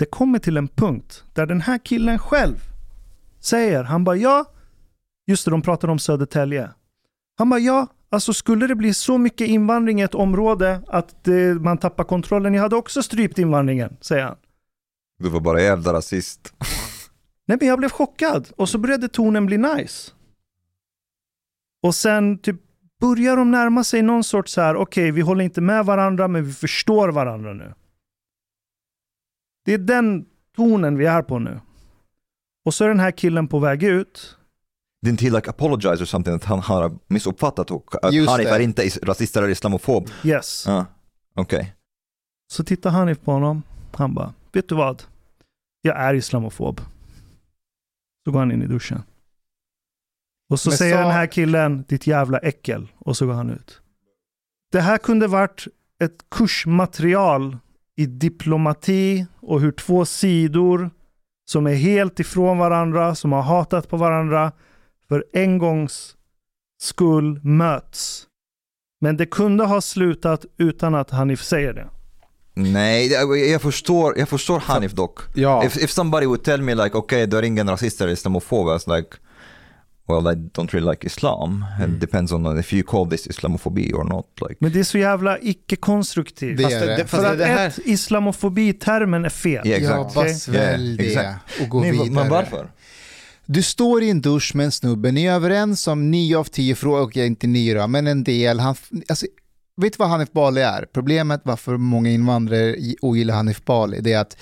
Det 0.00 0.06
kommer 0.06 0.38
till 0.38 0.56
en 0.56 0.68
punkt 0.68 1.24
där 1.32 1.46
den 1.46 1.60
här 1.60 1.78
killen 1.78 2.18
själv 2.18 2.56
säger, 3.40 3.84
han 3.84 4.04
bara 4.04 4.16
ja, 4.16 4.44
just 5.26 5.44
det, 5.44 5.50
de 5.50 5.62
pratar 5.62 5.88
om 5.88 5.98
Södertälje. 5.98 6.70
Han 7.38 7.50
bara 7.50 7.60
ja, 7.60 7.86
alltså 8.10 8.32
skulle 8.32 8.66
det 8.66 8.74
bli 8.74 8.94
så 8.94 9.18
mycket 9.18 9.48
invandring 9.48 10.00
i 10.00 10.02
ett 10.02 10.14
område 10.14 10.82
att 10.88 11.28
eh, 11.28 11.34
man 11.34 11.78
tappar 11.78 12.04
kontrollen, 12.04 12.54
jag 12.54 12.62
hade 12.62 12.76
också 12.76 13.02
strypt 13.02 13.38
invandringen, 13.38 13.96
säger 14.00 14.24
han. 14.24 14.36
Du 15.18 15.28
var 15.28 15.40
bara 15.40 15.62
jävla 15.62 15.92
rasist. 15.92 16.54
Nej 17.46 17.58
men 17.60 17.68
jag 17.68 17.78
blev 17.78 17.90
chockad 17.90 18.48
och 18.56 18.68
så 18.68 18.78
började 18.78 19.08
tonen 19.08 19.46
bli 19.46 19.58
nice. 19.58 20.12
Och 21.82 21.94
sen 21.94 22.38
typ 22.38 22.56
börjar 23.00 23.36
de 23.36 23.50
närma 23.50 23.84
sig 23.84 24.02
någon 24.02 24.24
sorts 24.24 24.52
så 24.52 24.60
här, 24.60 24.76
okej 24.76 25.10
vi 25.10 25.20
håller 25.20 25.44
inte 25.44 25.60
med 25.60 25.86
varandra 25.86 26.28
men 26.28 26.44
vi 26.44 26.52
förstår 26.52 27.08
varandra 27.08 27.52
nu. 27.52 27.74
Det 29.70 29.74
är 29.74 29.78
den 29.78 30.26
tonen 30.56 30.96
vi 30.96 31.06
är 31.06 31.22
på 31.22 31.38
nu. 31.38 31.60
Och 32.64 32.74
så 32.74 32.84
är 32.84 32.88
den 32.88 33.00
här 33.00 33.10
killen 33.10 33.48
på 33.48 33.58
väg 33.58 33.82
ut. 33.82 34.36
Didn't 35.06 35.20
he 35.22 35.30
like 35.30 35.50
apologize 35.50 36.02
or 36.02 36.04
something? 36.06 36.34
Att 36.34 36.44
han 36.44 36.60
har 36.60 36.98
missuppfattat 37.06 37.70
och 37.70 38.04
att 38.04 38.12
Just 38.14 38.30
Hanif 38.30 38.48
det. 38.48 38.54
är 38.54 38.60
inte 38.60 38.82
is- 38.82 38.98
rasist 39.02 39.36
eller 39.36 39.48
islamofob. 39.48 40.08
Yes. 40.24 40.64
Ja, 40.66 40.86
okej. 41.34 41.74
Så 42.52 42.64
tittar 42.64 42.90
Hanif 42.90 43.20
på 43.20 43.32
honom. 43.32 43.62
Han 43.94 44.14
bara, 44.14 44.34
vet 44.52 44.68
du 44.68 44.74
vad? 44.74 45.02
Jag 45.82 45.96
är 46.00 46.14
islamofob. 46.14 46.80
Så 48.24 48.30
går 48.32 48.38
han 48.38 48.52
in 48.52 48.62
i 48.62 48.66
duschen. 48.66 49.02
Och 50.50 50.60
så 50.60 50.68
Men 50.70 50.78
säger 50.78 50.94
sa- 50.96 51.00
den 51.02 51.10
här 51.10 51.26
killen, 51.26 51.84
ditt 51.88 52.06
jävla 52.06 52.38
äckel. 52.38 52.88
Och 52.98 53.16
så 53.16 53.26
går 53.26 53.32
han 53.34 53.50
ut. 53.50 53.80
Det 54.72 54.80
här 54.80 54.98
kunde 54.98 55.26
varit 55.26 55.64
ett 56.02 56.30
kursmaterial 56.30 57.58
i 58.00 58.06
diplomati 58.06 59.26
och 59.40 59.60
hur 59.60 59.72
två 59.72 60.04
sidor 60.04 60.90
som 61.50 61.66
är 61.66 61.74
helt 61.74 62.20
ifrån 62.20 62.58
varandra, 62.58 63.14
som 63.14 63.32
har 63.32 63.42
hatat 63.42 63.88
på 63.88 63.96
varandra, 63.96 64.52
för 65.08 65.24
en 65.32 65.58
gångs 65.58 66.16
skull 66.82 67.40
möts. 67.44 68.26
Men 69.00 69.16
det 69.16 69.26
kunde 69.26 69.64
ha 69.64 69.80
slutat 69.80 70.44
utan 70.58 70.94
att 70.94 71.10
Hanif 71.10 71.42
säger 71.42 71.72
det. 71.72 71.88
Nej, 72.54 73.12
jag 73.52 73.62
förstår, 73.62 74.18
jag 74.18 74.28
förstår 74.28 74.60
Hanif 74.60 74.92
dock. 74.92 75.20
Ja. 75.34 75.64
If, 75.64 75.76
if 75.76 75.90
somebody 75.90 76.26
would 76.26 76.44
tell 76.44 76.62
me 76.62 76.74
like, 76.74 76.96
okay, 76.96 77.26
du 77.26 77.38
är 77.38 77.42
ingen 77.42 77.70
rasist 77.70 78.00
eller 78.00 78.12
islamofob, 78.12 78.80
like, 78.86 79.08
well, 80.10 80.34
I 80.34 80.36
don't 80.36 80.72
really 80.74 80.90
like 80.90 81.06
Islam. 81.06 81.64
It 81.84 82.00
depends 82.00 82.32
on 82.32 82.58
if 82.58 82.72
you 82.72 82.82
call 82.82 83.10
this 83.10 83.26
Islamophobia 83.26 83.94
or 83.94 84.04
not. 84.04 84.26
Like. 84.48 84.56
Men 84.60 84.72
det 84.72 84.80
är 84.80 84.84
så 84.84 84.98
jävla 84.98 85.38
icke-konstruktivt. 85.38 86.56
Det 86.56 86.62
Fast 86.62 86.74
är 86.76 86.86
det. 86.86 86.96
Fast 87.06 87.10
För 87.24 87.32
att 87.32 87.38
det 87.38 87.44
här- 87.44 87.68
ett, 87.68 87.78
islamofobi-termen 87.84 89.24
är 89.24 89.28
fel. 89.28 89.62
Ja, 89.68 89.70
Ja, 89.70 89.76
exakt. 89.76 90.14
bara 90.14 90.24
Okej. 90.24 90.34
svälj 90.34 90.90
Ja, 90.90 90.96
det 91.02 91.08
exakt. 91.08 91.60
och 91.62 91.68
gå 91.68 91.80
Nej, 91.80 91.90
vidare. 91.90 92.10
men 92.10 92.28
varför? 92.28 92.70
Du 93.46 93.62
står 93.62 94.02
i 94.02 94.10
en 94.10 94.20
dusch 94.20 94.54
med 94.54 94.64
en 94.64 94.72
snubbe, 94.72 95.12
ni 95.12 95.24
är 95.24 95.32
överens 95.34 95.86
om 95.88 96.10
nio 96.10 96.38
av 96.38 96.44
tio 96.44 96.74
frågor, 96.74 97.02
okej 97.02 97.26
inte 97.26 97.46
nio 97.46 97.74
då, 97.74 97.86
men 97.86 98.06
en 98.06 98.24
del. 98.24 98.60
Han, 98.60 98.74
alltså, 99.08 99.26
vet 99.76 99.92
du 99.92 99.96
vad 99.98 100.08
Hanif 100.08 100.32
Bali 100.32 100.60
är? 100.60 100.86
Problemet 100.92 101.40
varför 101.44 101.76
många 101.76 102.10
invandrare 102.10 102.76
ogillar 103.00 103.34
Hanif 103.34 103.64
Bali, 103.64 104.00
det 104.00 104.12
är 104.12 104.20
att 104.20 104.36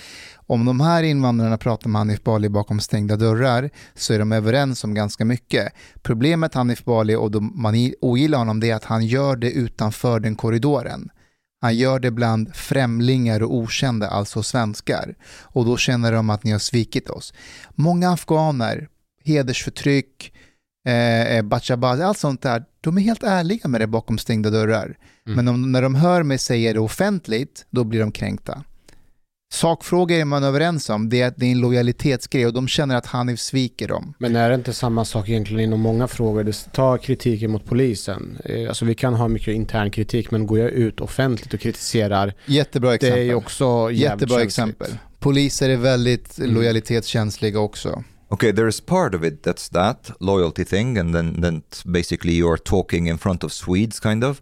om 0.48 0.64
de 0.64 0.80
här 0.80 1.02
invandrarna 1.02 1.58
pratar 1.58 1.90
med 1.90 1.98
Hanif 1.98 2.22
Bali 2.22 2.48
bakom 2.48 2.80
stängda 2.80 3.16
dörrar 3.16 3.70
så 3.94 4.14
är 4.14 4.18
de 4.18 4.32
överens 4.32 4.84
om 4.84 4.94
ganska 4.94 5.24
mycket. 5.24 5.72
Problemet 6.02 6.54
Hanif 6.54 6.84
Bali 6.84 7.14
och 7.14 7.30
de, 7.30 7.52
man 7.54 7.92
ogillar 8.00 8.38
honom 8.38 8.60
det 8.60 8.70
är 8.70 8.74
att 8.74 8.84
han 8.84 9.06
gör 9.06 9.36
det 9.36 9.50
utanför 9.50 10.20
den 10.20 10.36
korridoren. 10.36 11.10
Han 11.60 11.76
gör 11.76 11.98
det 11.98 12.10
bland 12.10 12.54
främlingar 12.54 13.42
och 13.42 13.54
okända, 13.54 14.08
alltså 14.08 14.42
svenskar. 14.42 15.14
Och 15.42 15.64
då 15.64 15.76
känner 15.76 16.12
de 16.12 16.30
att 16.30 16.44
ni 16.44 16.50
har 16.50 16.58
svikit 16.58 17.10
oss. 17.10 17.34
Många 17.74 18.12
afghaner, 18.12 18.88
hedersförtryck, 19.24 20.32
eh, 20.86 21.36
eh 21.36 21.42
bachabaz, 21.42 22.00
allt 22.00 22.18
sånt 22.18 22.42
där, 22.42 22.64
de 22.80 22.98
är 22.98 23.02
helt 23.02 23.22
ärliga 23.22 23.68
med 23.68 23.80
det 23.80 23.86
bakom 23.86 24.18
stängda 24.18 24.50
dörrar. 24.50 24.96
Mm. 25.26 25.36
Men 25.36 25.48
om, 25.48 25.72
när 25.72 25.82
de 25.82 25.94
hör 25.94 26.22
mig 26.22 26.38
säga 26.38 26.72
det 26.72 26.80
offentligt, 26.80 27.66
då 27.70 27.84
blir 27.84 28.00
de 28.00 28.12
kränkta. 28.12 28.64
Sakfrågor 29.50 30.16
är 30.16 30.24
man 30.24 30.44
överens 30.44 30.90
om, 30.90 31.08
det 31.08 31.20
är 31.20 31.28
att 31.28 31.36
det 31.36 31.46
är 31.46 31.52
en 31.52 31.60
lojalitetsgrej 31.60 32.46
och 32.46 32.52
de 32.52 32.68
känner 32.68 32.96
att 32.96 33.06
Hanif 33.06 33.40
sviker 33.40 33.88
dem. 33.88 34.14
Men 34.18 34.36
är 34.36 34.48
det 34.48 34.54
inte 34.54 34.72
samma 34.72 35.04
sak 35.04 35.28
egentligen 35.28 35.60
inom 35.60 35.80
många 35.80 36.08
frågor? 36.08 36.52
Ta 36.72 36.98
kritiken 36.98 37.50
mot 37.50 37.64
polisen. 37.64 38.38
Eh, 38.44 38.68
alltså 38.68 38.84
vi 38.84 38.94
kan 38.94 39.14
ha 39.14 39.28
mycket 39.28 39.54
intern 39.54 39.90
kritik 39.90 40.30
men 40.30 40.46
går 40.46 40.58
jag 40.58 40.70
ut 40.70 41.00
offentligt 41.00 41.54
och 41.54 41.60
kritiserar 41.60 42.34
Jättebra 42.46 42.94
exempel. 42.94 43.18
Det 43.18 43.30
är 43.30 43.34
också 43.34 43.90
Jättebra 43.92 44.42
exempel. 44.42 44.90
Poliser 45.18 45.68
är 45.68 45.76
väldigt 45.76 46.38
mm. 46.38 46.54
lojalitetskänsliga 46.54 47.60
också. 47.60 48.04
Okay, 48.30 48.52
there 48.52 48.68
is 48.68 48.80
part 48.80 49.14
of 49.14 49.24
it 49.24 49.46
that's 49.46 49.72
that 49.72 50.10
loyalty 50.20 50.64
thing, 50.64 50.98
and 50.98 51.14
then 51.14 51.42
then 51.42 51.62
basically 51.84 52.32
you're 52.32 52.58
talking 52.58 53.08
in 53.08 53.18
front 53.18 53.44
of 53.44 53.52
Swedes, 53.52 54.00
kind 54.00 54.24
of. 54.24 54.40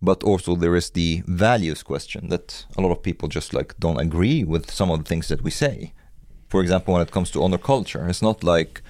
But 0.00 0.22
also 0.22 0.54
there 0.54 0.76
is 0.76 0.90
the 0.90 1.22
values 1.26 1.82
question 1.82 2.28
that 2.28 2.66
a 2.76 2.80
lot 2.80 2.92
of 2.92 3.02
people 3.02 3.28
just 3.28 3.52
like 3.52 3.74
don't 3.78 4.00
agree 4.00 4.44
with 4.44 4.70
some 4.70 4.90
of 4.90 4.98
the 4.98 5.08
things 5.08 5.28
that 5.28 5.42
we 5.42 5.50
say. 5.50 5.92
For 6.48 6.62
example 6.62 6.94
when 6.94 7.02
it 7.02 7.10
comes 7.10 7.30
to 7.32 7.42
honor 7.42 7.58
culture 7.58 8.08
it's 8.08 8.22
not 8.22 8.42
like 8.42 8.82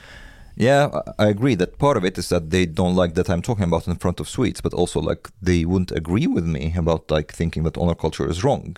yeah 0.57 0.89
i 1.19 1.27
agree 1.27 1.55
that 1.55 1.79
part 1.79 1.97
of 1.97 2.05
it 2.05 2.19
is 2.19 2.29
that 2.29 2.51
they 2.51 2.67
don't 2.67 2.97
like 2.97 3.15
that 3.15 3.31
i'm 3.31 3.43
talking 3.43 3.65
about 3.65 3.87
in 3.87 3.95
front 3.97 4.19
of 4.21 4.29
swedes 4.29 4.61
but 4.61 4.75
also 4.75 5.01
like 5.01 5.29
they 5.41 5.65
wouldn't 5.65 5.93
agree 5.93 6.27
with 6.27 6.45
me 6.45 6.75
about 6.77 7.11
like 7.11 7.33
thinking 7.33 7.63
that 7.63 7.79
honor 7.79 7.95
culture 7.95 8.29
is 8.29 8.43
wrong 8.43 8.77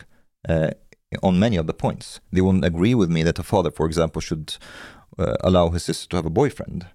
uh, 0.48 0.70
on 1.22 1.38
many 1.38 1.56
of 1.56 1.66
the 1.66 1.74
points. 1.74 2.20
They 2.32 2.40
wouldn't 2.40 2.64
agree 2.64 2.94
with 2.94 3.10
me 3.10 3.22
that 3.24 3.38
a 3.38 3.42
father 3.42 3.70
for 3.70 3.86
example 3.86 4.20
should 4.20 4.56
uh, 5.18 5.34
allow 5.40 5.70
his 5.70 5.84
sister 5.84 6.08
to 6.10 6.16
have 6.16 6.26
a 6.26 6.30
boyfriend. 6.30 6.86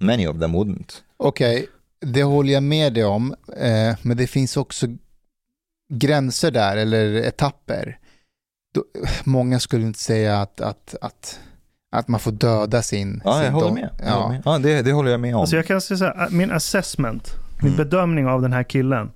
Many 0.00 0.24
of 0.24 0.40
them 0.40 0.52
wouldn't. 0.52 1.02
Okay 1.20 1.68
Det 2.00 2.22
håller 2.22 2.52
jag 2.52 2.62
med 2.62 2.94
dig 2.94 3.04
om, 3.04 3.34
eh, 3.56 3.96
men 4.02 4.16
det 4.16 4.26
finns 4.26 4.56
också 4.56 4.86
gränser 5.92 6.50
där, 6.50 6.76
eller 6.76 7.14
etapper. 7.14 7.98
Då, 8.74 8.84
många 9.24 9.60
skulle 9.60 9.86
inte 9.86 9.98
säga 9.98 10.40
att, 10.40 10.60
att, 10.60 10.94
att, 11.00 11.40
att 11.96 12.08
man 12.08 12.20
får 12.20 12.32
döda 12.32 12.82
sin... 12.82 13.22
Ja, 13.24 13.34
sin 13.34 13.44
jag 13.44 13.52
håller 13.52 13.72
med. 13.72 13.90
Ja. 14.04 14.28
med. 14.28 14.42
ja 14.44 14.58
det, 14.58 14.82
det, 14.82 14.92
håller 14.92 15.10
jag 15.10 15.20
med 15.20 15.34
om. 15.34 15.40
Alltså 15.40 15.56
jag 15.56 15.66
kan 15.66 15.80
säga 15.80 15.98
så 15.98 16.04
här, 16.04 16.30
min 16.30 16.52
assessment, 16.52 17.34
min 17.62 17.72
mm. 17.72 17.76
bedömning 17.76 18.26
av 18.26 18.42
den 18.42 18.52
här 18.52 18.62
killen. 18.62 19.10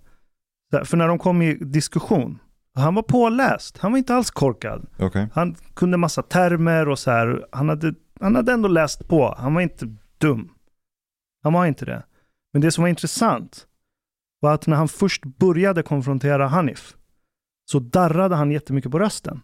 För 0.85 0.97
när 0.97 1.09
de 1.09 1.19
kom 1.19 1.43
i 1.43 1.55
diskussion, 1.55 2.39
han 2.75 2.95
var 2.95 3.03
påläst, 3.03 3.79
han 3.79 3.91
var 3.93 3.99
inte 3.99 4.15
alls 4.15 4.31
korkad. 4.31 4.87
Okay. 4.99 5.27
Han 5.33 5.57
kunde 5.75 5.97
massa 5.97 6.23
termer 6.23 6.89
och 6.89 6.99
så 6.99 7.11
här, 7.11 7.47
han 7.53 7.69
hade, 7.69 7.95
han 8.21 8.37
hade 8.37 8.53
ändå 8.53 8.69
läst 8.69 9.09
på, 9.09 9.35
han 9.39 9.55
var 9.55 9.61
inte 9.61 9.97
dum. 10.19 10.49
Han 11.43 11.53
var 11.53 11.67
inte 11.67 11.85
det. 11.85 12.03
Men 12.53 12.63
det 12.63 12.73
som 12.73 12.83
var 12.83 12.89
intressant 12.89 13.67
var 14.41 14.55
att 14.55 14.67
när 14.67 14.77
han 14.77 14.89
först 14.89 15.25
började 15.25 15.83
konfrontera 15.83 16.49
Hanif 16.49 16.95
så 17.71 17.79
darrade 17.79 18.37
han 18.37 18.51
jättemycket 18.51 18.91
på 18.91 18.99
rösten. 18.99 19.41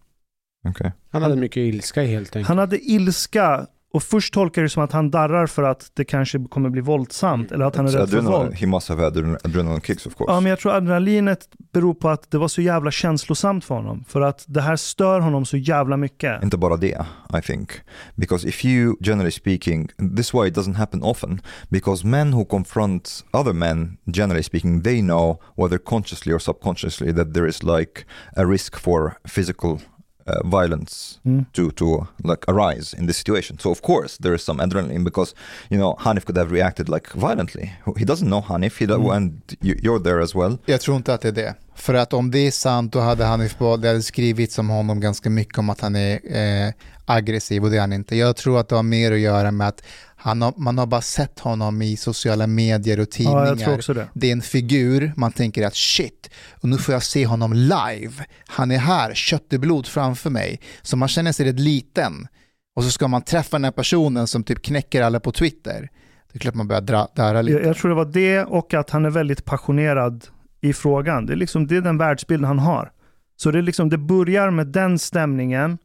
Okay. 0.68 0.90
Han 1.10 1.22
hade 1.22 1.36
mycket 1.36 1.56
ilska 1.56 2.02
helt 2.02 2.36
enkelt. 2.36 2.48
Han 2.48 2.58
hade 2.58 2.78
ilska 2.78 3.66
och 3.96 4.02
först 4.02 4.34
tolkar 4.34 4.62
det 4.62 4.68
som 4.68 4.82
att 4.82 4.92
han 4.92 5.10
darrar 5.10 5.46
för 5.46 5.62
att 5.62 5.90
det 5.94 6.04
kanske 6.04 6.44
kommer 6.44 6.70
bli 6.70 6.80
våldsamt 6.80 7.52
eller 7.52 7.64
att 7.64 7.76
han 7.76 7.86
är 7.86 7.90
rädd 7.90 8.10
för 8.10 8.20
våld. 8.20 8.54
He 8.54 8.66
must 8.66 8.88
have 8.88 9.02
had 9.02 9.16
adrenaline 9.16 9.80
kicks 9.80 10.06
of 10.06 10.14
course. 10.14 10.32
Ja, 10.32 10.40
men 10.40 10.50
jag 10.50 10.58
tror 10.58 10.72
adrenalinet 10.72 11.48
beror 11.72 11.94
på 11.94 12.08
att 12.08 12.30
det 12.30 12.38
var 12.38 12.48
så 12.48 12.62
jävla 12.62 12.90
känslosamt 12.90 13.64
för 13.64 13.74
honom. 13.74 14.04
För 14.08 14.20
att 14.20 14.44
det 14.48 14.60
här 14.60 14.76
stör 14.76 15.20
honom 15.20 15.44
så 15.44 15.56
jävla 15.56 15.96
mycket. 15.96 16.42
Inte 16.42 16.56
bara 16.56 16.76
det, 16.76 17.06
I 17.38 17.42
think. 17.42 17.70
Because 18.14 18.48
if 18.48 18.64
you, 18.64 18.96
generally 19.00 19.30
speaking, 19.30 19.88
this 20.16 20.34
why 20.34 20.48
it 20.48 20.56
doesn't 20.56 20.76
happen 20.76 21.02
often. 21.02 21.40
Because 21.68 22.06
men 22.06 22.32
who 22.32 22.44
confront 22.44 23.24
other 23.32 23.52
men, 23.52 23.96
generally 24.04 24.42
speaking, 24.42 24.82
they 24.82 25.00
know, 25.00 25.42
whether 25.54 25.78
consciously 25.78 26.34
or 26.34 26.38
subconsciously, 26.38 27.14
that 27.14 27.34
there 27.34 27.48
is 27.48 27.62
like 27.62 28.04
a 28.36 28.44
risk 28.44 28.76
for 28.76 29.12
physical 29.28 29.78
uh, 30.26 30.42
violence 30.45 31.18
mm. 31.26 31.47
to 31.52 31.71
to 31.71 32.06
like 32.25 32.45
arise 32.49 32.95
in 32.99 33.06
this 33.06 33.16
situation. 33.16 33.59
So 33.59 33.71
of 33.71 33.83
course 33.83 34.18
there 34.23 34.35
is 34.35 34.42
some 34.42 34.62
adrenaline 34.62 35.04
because 35.04 35.35
you 35.68 35.78
know 35.78 35.97
Hanif 36.00 36.25
could 36.25 36.38
have 36.38 36.50
reacted 36.52 36.88
like 36.88 37.09
violently. 37.14 37.73
He 37.97 38.04
doesn't 38.04 38.28
know 38.28 38.42
Hanif, 38.42 38.78
he 38.78 38.87
mm. 38.87 39.16
and 39.16 39.40
you're 39.62 40.02
there 40.02 40.21
as 40.21 40.35
well. 40.35 40.59
Jag 40.66 40.80
tror 40.80 40.97
inte 40.97 41.14
att 41.14 41.21
det 41.21 41.28
är 41.28 41.33
det. 41.33 41.54
För 41.75 41.95
att 41.95 42.12
om 42.12 42.30
det 42.30 42.38
är 42.38 42.50
sant 42.50 42.92
då 42.92 43.00
hade 43.00 43.25
Hanif 43.25 43.59
det 43.59 43.88
hade 43.88 44.02
skrivits 44.02 44.59
om 44.59 44.68
honom 44.68 45.00
ganska 45.00 45.30
mycket 45.30 45.59
om 45.59 45.71
att 45.71 45.80
han 45.80 45.97
är 45.97 46.21
eh, 46.37 46.73
aggressiv 47.04 47.64
och 47.64 47.71
det 47.71 47.76
är 47.76 47.80
han 47.80 47.92
inte. 47.92 48.16
Jag 48.16 48.37
tror 48.37 48.61
att 48.61 48.68
det 48.68 48.76
har 48.76 48.83
mer 48.83 49.12
att 49.12 49.18
göra 49.18 49.50
med 49.50 49.68
att 49.68 49.83
han 50.26 50.42
har, 50.42 50.54
man 50.56 50.78
har 50.78 50.87
bara 50.87 51.00
sett 51.00 51.38
honom 51.38 51.83
i 51.83 51.97
sociala 51.97 52.47
medier 52.47 53.00
och 53.00 53.11
tidningar. 53.11 53.56
Ja, 53.61 53.95
det. 53.95 54.09
det. 54.14 54.28
är 54.28 54.33
en 54.33 54.42
figur, 54.42 55.12
man 55.16 55.33
tänker 55.33 55.66
att 55.66 55.75
shit, 55.75 56.30
och 56.62 56.68
nu 56.68 56.78
får 56.78 56.95
jag 56.95 57.02
se 57.02 57.26
honom 57.26 57.52
live. 57.52 58.12
Han 58.47 58.71
är 58.71 58.78
här, 58.78 59.14
kött 59.14 59.52
och 59.52 59.61
blod 59.61 59.87
framför 59.87 60.30
mig. 60.30 60.61
Så 60.83 60.97
man 60.97 61.09
känner 61.09 61.33
sig 61.33 61.47
rätt 61.47 61.61
liten. 61.61 62.28
Och 62.76 62.85
så 62.85 62.90
ska 62.90 63.09
man 63.09 63.23
träffa 63.23 63.56
den 63.56 63.64
här 63.64 63.73
personen 63.73 64.26
som 64.26 64.45
typ 64.45 64.62
knäcker 64.62 65.02
alla 65.02 65.21
på 65.21 65.33
Twitter. 65.33 65.90
Det 66.33 66.37
är 66.37 66.38
klart 66.38 66.54
man 66.54 66.68
börjar 66.68 66.83
dra, 66.83 67.09
darra 67.16 67.42
lite. 67.42 67.59
Jag, 67.59 67.66
jag, 67.66 67.76
tror 67.76 67.88
det 67.88 67.95
var 67.95 68.04
det 68.04 68.45
och 68.45 68.75
att 68.75 68.90
han 68.90 69.04
är 69.04 69.11
väldigt 69.11 69.45
passionerad 69.45 70.26
i 70.61 70.73
frågan. 70.73 71.26
Det 71.26 71.33
är, 71.33 71.37
liksom, 71.37 71.66
det 71.66 71.76
är 71.76 71.80
den 71.80 71.99
världsbild 71.99 72.45
han 72.45 72.59
har. 72.59 72.92
Så 73.37 73.50
det, 73.50 73.59
är 73.59 73.62
liksom, 73.62 73.88
det 73.88 73.99
börjar 73.99 74.50
med 74.50 74.66
den 74.66 74.99
stämningen 74.99 75.78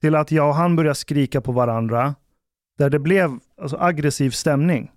till 0.00 0.14
att 0.14 0.30
jag 0.32 0.48
och 0.48 0.54
han 0.54 0.76
börjar 0.76 0.94
skrika 0.94 1.40
på 1.40 1.52
varandra 1.52 2.14
där 2.82 2.90
det 2.90 2.98
blev 2.98 3.38
alltså, 3.60 3.76
aggressiv 3.80 4.30
stämning. 4.30 4.90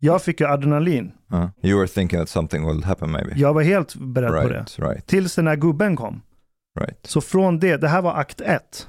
Jag 0.00 0.22
fick 0.22 0.40
ju 0.40 0.46
adrenalin. 0.46 1.12
Uh, 1.32 1.46
you 1.62 1.78
were 1.78 1.88
thinking 1.88 2.18
that 2.18 2.28
something 2.28 2.66
will 2.66 2.84
happen 2.84 3.10
maybe? 3.10 3.32
Jag 3.36 3.54
var 3.54 3.62
helt 3.62 3.94
beredd 3.94 4.32
right, 4.32 4.42
på 4.42 4.48
det. 4.48 4.88
Right. 4.88 5.06
Tills 5.06 5.34
den 5.34 5.46
här 5.46 5.56
gubben 5.56 5.96
kom. 5.96 6.22
Right. 6.80 7.06
Så 7.06 7.20
från 7.20 7.58
det, 7.58 7.76
det 7.76 7.88
här 7.88 8.02
var 8.02 8.14
akt 8.14 8.40
ett. 8.40 8.88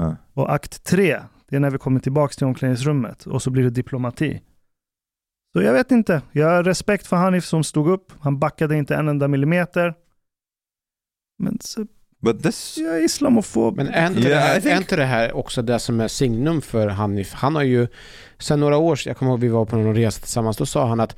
Uh. 0.00 0.14
Och 0.34 0.54
akt 0.54 0.84
tre, 0.84 1.20
det 1.48 1.56
är 1.56 1.60
när 1.60 1.70
vi 1.70 1.78
kommer 1.78 2.00
tillbaka 2.00 2.32
till 2.32 2.46
omklädningsrummet 2.46 3.26
och 3.26 3.42
så 3.42 3.50
blir 3.50 3.62
det 3.64 3.70
diplomati. 3.70 4.40
Så 5.52 5.62
jag 5.62 5.72
vet 5.72 5.90
inte. 5.90 6.22
Jag 6.32 6.48
har 6.48 6.62
respekt 6.62 7.06
för 7.06 7.16
Hanif 7.16 7.44
som 7.44 7.64
stod 7.64 7.88
upp. 7.88 8.12
Han 8.20 8.38
backade 8.38 8.76
inte 8.76 8.96
en 8.96 9.08
enda 9.08 9.28
millimeter. 9.28 9.94
Men 11.38 11.58
så 11.60 11.86
But 12.22 12.42
this... 12.42 12.78
Jag 12.78 12.96
är 12.96 13.04
islamofob. 13.04 13.76
Men 13.76 13.88
är 13.88 14.06
inte, 14.06 14.20
yeah, 14.20 14.30
det, 14.30 14.36
här, 14.36 14.60
think... 14.60 14.72
är 14.72 14.76
inte 14.76 14.96
det 14.96 15.04
här 15.04 15.36
också 15.36 15.62
det 15.62 15.78
som 15.78 16.00
är 16.00 16.08
signum 16.08 16.62
för 16.62 16.88
Hanif? 16.88 17.32
Han 17.32 17.54
har 17.54 17.62
ju, 17.62 17.88
sen 18.38 18.60
några 18.60 18.76
år 18.76 18.98
jag 19.06 19.16
kommer 19.16 19.32
ihåg 19.32 19.40
vi 19.40 19.48
var 19.48 19.64
på 19.64 19.76
någon 19.76 19.96
resa 19.96 20.20
tillsammans, 20.20 20.56
då 20.56 20.66
sa 20.66 20.86
han 20.86 21.00
att 21.00 21.16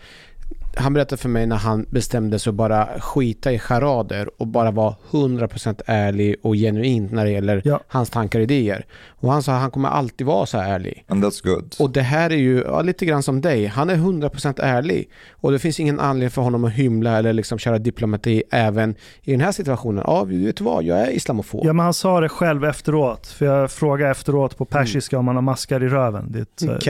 han 0.76 0.92
berättade 0.92 1.22
för 1.22 1.28
mig 1.28 1.46
när 1.46 1.56
han 1.56 1.86
bestämde 1.90 2.38
sig 2.38 2.50
att 2.50 2.54
bara 2.54 2.88
skita 3.00 3.52
i 3.52 3.58
charader 3.58 4.30
och 4.38 4.46
bara 4.46 4.70
vara 4.70 4.96
100% 5.10 5.80
ärlig 5.86 6.36
och 6.42 6.54
genuin 6.54 7.08
när 7.12 7.24
det 7.24 7.30
gäller 7.30 7.62
ja. 7.64 7.80
hans 7.88 8.10
tankar 8.10 8.38
och 8.38 8.42
idéer. 8.42 8.86
Och 9.08 9.32
han 9.32 9.42
sa 9.42 9.54
att 9.54 9.60
han 9.60 9.70
kommer 9.70 9.88
alltid 9.88 10.26
vara 10.26 10.46
så 10.46 10.58
här 10.58 10.74
ärlig. 10.74 11.04
And 11.08 11.24
that's 11.24 11.44
good. 11.44 11.74
Och 11.78 11.90
det 11.90 12.02
här 12.02 12.30
är 12.30 12.36
ju 12.36 12.62
ja, 12.66 12.82
lite 12.82 13.06
grann 13.06 13.22
som 13.22 13.40
dig. 13.40 13.66
Han 13.66 13.90
är 13.90 13.96
100% 13.96 14.60
ärlig. 14.62 15.10
Och 15.32 15.52
det 15.52 15.58
finns 15.58 15.80
ingen 15.80 16.00
anledning 16.00 16.30
för 16.30 16.42
honom 16.42 16.64
att 16.64 16.72
hymla 16.72 17.18
eller 17.18 17.32
liksom 17.32 17.58
köra 17.58 17.78
diplomati 17.78 18.42
även 18.50 18.94
i 19.22 19.30
den 19.30 19.40
här 19.40 19.52
situationen. 19.52 20.04
Ja, 20.06 20.24
vet 20.24 20.56
du 20.56 20.64
vad? 20.64 20.84
Jag 20.84 20.98
är 20.98 21.10
islamofob. 21.10 21.66
Ja, 21.66 21.72
men 21.72 21.84
han 21.84 21.94
sa 21.94 22.20
det 22.20 22.28
själv 22.28 22.64
efteråt. 22.64 23.26
För 23.26 23.46
jag 23.46 23.70
frågade 23.70 24.10
efteråt 24.10 24.58
på 24.58 24.64
persiska 24.64 25.16
mm. 25.16 25.20
om 25.20 25.26
han 25.26 25.36
har 25.36 25.42
maskar 25.42 25.82
i 25.82 25.88
röven. 25.88 26.32
Det 26.32 26.38
är, 26.38 26.42
ett, 26.42 26.82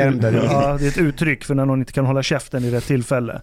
ja, 0.50 0.76
det 0.78 0.84
är 0.84 0.88
ett 0.88 0.98
uttryck 0.98 1.44
för 1.44 1.54
när 1.54 1.66
någon 1.66 1.80
inte 1.80 1.92
kan 1.92 2.06
hålla 2.06 2.22
käften 2.22 2.64
i 2.64 2.70
rätt 2.70 2.84
tillfälle. 2.84 3.40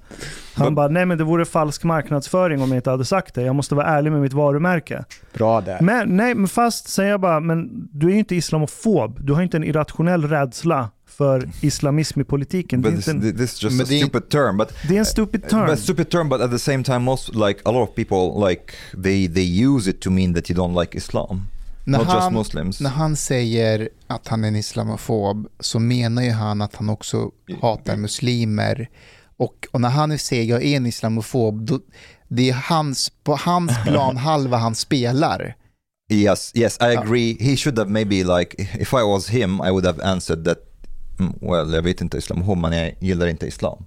Han 0.53 0.75
bara, 0.75 0.87
nej 0.87 1.05
men 1.05 1.17
det 1.17 1.23
vore 1.23 1.45
falsk 1.45 1.83
marknadsföring 1.83 2.61
om 2.61 2.69
jag 2.69 2.77
inte 2.77 2.89
hade 2.89 3.05
sagt 3.05 3.35
det. 3.35 3.41
Jag 3.41 3.55
måste 3.55 3.75
vara 3.75 3.85
ärlig 3.85 4.11
med 4.11 4.21
mitt 4.21 4.33
varumärke. 4.33 5.05
Bra 5.33 5.61
där. 5.61 5.81
Men, 5.81 6.17
nej, 6.17 6.35
men 6.35 6.47
fast 6.47 6.87
säger 6.87 7.09
jag 7.09 7.21
bara, 7.21 7.39
men 7.39 7.89
du 7.91 8.07
är 8.07 8.11
ju 8.11 8.19
inte 8.19 8.35
islamofob. 8.35 9.17
Du 9.21 9.33
har 9.33 9.41
inte 9.41 9.57
en 9.57 9.63
irrationell 9.63 10.27
rädsla 10.27 10.89
för 11.05 11.49
islamism 11.61 12.21
i 12.21 12.23
politiken. 12.23 12.81
But 12.81 12.95
this, 12.95 13.07
en, 13.07 13.21
this 13.21 13.53
is 13.53 13.63
just 13.63 13.81
a 13.81 13.85
stupid 13.85 14.29
term. 14.29 14.57
But, 14.57 14.73
det 14.87 14.95
är 14.95 14.99
en 14.99 15.05
stupid 15.05 15.49
term. 15.49 15.65
But 15.65 15.79
stupid 15.79 16.09
term, 16.09 16.29
but 16.29 16.41
at 16.41 16.51
the 16.51 16.59
same 16.59 16.83
time 16.83 16.99
most 16.99 17.35
like 17.35 17.61
a 17.65 17.71
lot 17.71 17.89
of 17.89 17.95
people 17.95 18.49
like 18.49 18.73
they, 19.03 19.27
they 19.27 19.65
use 19.67 19.89
it 19.89 20.01
to 20.01 20.09
mean 20.09 20.33
that 20.33 20.49
you 20.49 20.59
don't 20.59 20.79
like 20.81 20.97
Islam. 20.97 21.47
när, 21.85 21.99
not 21.99 22.07
just 22.07 22.19
han, 22.19 22.33
Muslims. 22.33 22.79
när 22.81 22.89
han 22.89 23.15
säger 23.15 23.89
att 24.07 24.27
han 24.27 24.43
är 24.43 24.47
en 24.47 24.55
islamofob 24.55 25.47
så 25.59 25.79
menar 25.79 26.23
ju 26.23 26.31
han 26.31 26.61
att 26.61 26.75
han 26.75 26.89
också 26.89 27.31
hatar 27.61 27.95
muslimer. 27.97 28.89
Och, 29.41 29.67
och 29.71 29.81
när 29.81 29.89
han 29.89 30.19
säger 30.19 30.43
jag 30.43 30.63
är 30.63 30.77
en 30.77 30.85
islamofob, 30.85 31.61
då, 31.61 31.79
det 32.27 32.49
är 32.49 32.53
hans, 32.53 33.11
på 33.23 33.35
hans 33.35 33.71
plan 33.85 34.17
halva 34.17 34.57
han 34.57 34.75
spelar. 34.75 35.55
Yes, 36.11 36.51
yes, 36.55 36.77
I 36.81 36.97
agree. 36.97 37.37
He 37.39 37.57
should 37.57 37.77
have 37.77 37.89
maybe 37.89 38.23
like, 38.23 38.61
if 38.79 38.93
I 38.93 39.03
was 39.03 39.29
him, 39.29 39.61
I 39.61 39.71
would 39.71 39.85
have 39.85 40.03
answered 40.03 40.45
that, 40.45 40.57
mm, 41.19 41.33
well, 41.41 41.73
jag 41.73 41.81
vet 41.81 42.01
inte 42.01 42.17
islam, 42.17 42.61
men 42.61 42.73
jag 42.73 42.93
gillar 42.99 43.27
inte 43.27 43.47
islam. 43.47 43.85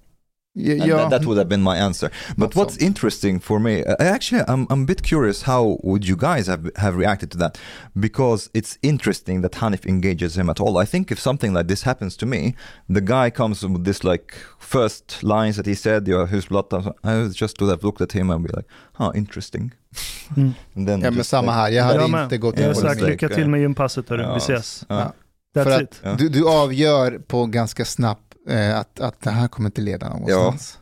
And 0.56 0.80
that, 0.82 1.10
that 1.10 1.26
would 1.26 1.36
have 1.38 1.48
been 1.48 1.62
my 1.62 1.76
answer. 1.76 2.10
But 2.38 2.54
what's 2.54 2.76
interesting 2.76 3.40
for 3.40 3.58
me, 3.58 3.82
I 3.84 4.04
actually, 4.04 4.42
I'm, 4.46 4.66
I'm 4.70 4.82
a 4.82 4.86
bit 4.86 5.02
curious 5.02 5.42
how 5.42 5.78
would 5.82 6.06
you 6.06 6.16
guys 6.16 6.46
have, 6.46 6.70
have 6.76 6.94
reacted 6.96 7.30
to 7.32 7.38
that? 7.38 7.58
Because 7.98 8.50
it's 8.54 8.78
interesting 8.82 9.42
that 9.42 9.52
Hanif 9.52 9.84
engages 9.86 10.36
him 10.38 10.48
at 10.48 10.60
all. 10.60 10.78
I 10.78 10.84
think 10.84 11.10
if 11.10 11.18
something 11.18 11.52
like 11.52 11.66
this 11.66 11.82
happens 11.82 12.16
to 12.18 12.26
me, 12.26 12.54
the 12.88 13.00
guy 13.00 13.30
comes 13.30 13.62
with 13.64 13.84
this 13.84 14.04
like 14.04 14.34
first 14.60 15.22
lines 15.22 15.56
that 15.56 15.66
he 15.66 15.74
said, 15.74 16.06
your 16.06 16.26
husblatta, 16.28 16.94
I 17.02 17.16
would 17.18 17.34
just 17.34 17.60
would 17.60 17.70
have 17.70 17.82
looked 17.82 18.00
at 18.00 18.12
him 18.12 18.30
and 18.30 18.46
be 18.46 18.52
like, 18.52 18.66
huh, 18.92 19.10
interesting. 19.14 19.72
Mm. 20.36 20.54
Ja 21.02 21.10
men 21.10 21.24
samma 21.24 21.52
här, 21.52 21.70
jag 21.70 21.84
hade 21.84 22.00
Jag 22.00 22.22
inte 22.24 22.38
gått 22.38 22.58
in 22.58 22.74
på 22.74 22.80
det. 22.80 23.00
lycka 23.06 23.28
till 23.28 23.48
med 23.48 23.60
gympasset 23.60 24.08
hörru, 24.08 24.22
Ja. 24.22 24.32
vi 24.34 24.38
ses. 24.38 24.84
Ja. 24.88 25.12
För 25.54 25.64
That's 25.64 26.10
att 26.14 26.20
it. 26.22 26.32
Du 26.32 26.48
avgör 26.48 27.18
på 27.26 27.46
ganska 27.46 27.84
snabbt 27.84 28.23
eh, 28.48 28.78
att, 28.78 29.00
att 29.00 29.20
det 29.20 29.30
här 29.30 29.48
kommer 29.48 29.68
inte 29.68 29.80
leda 29.80 30.08
någonstans. 30.08 30.78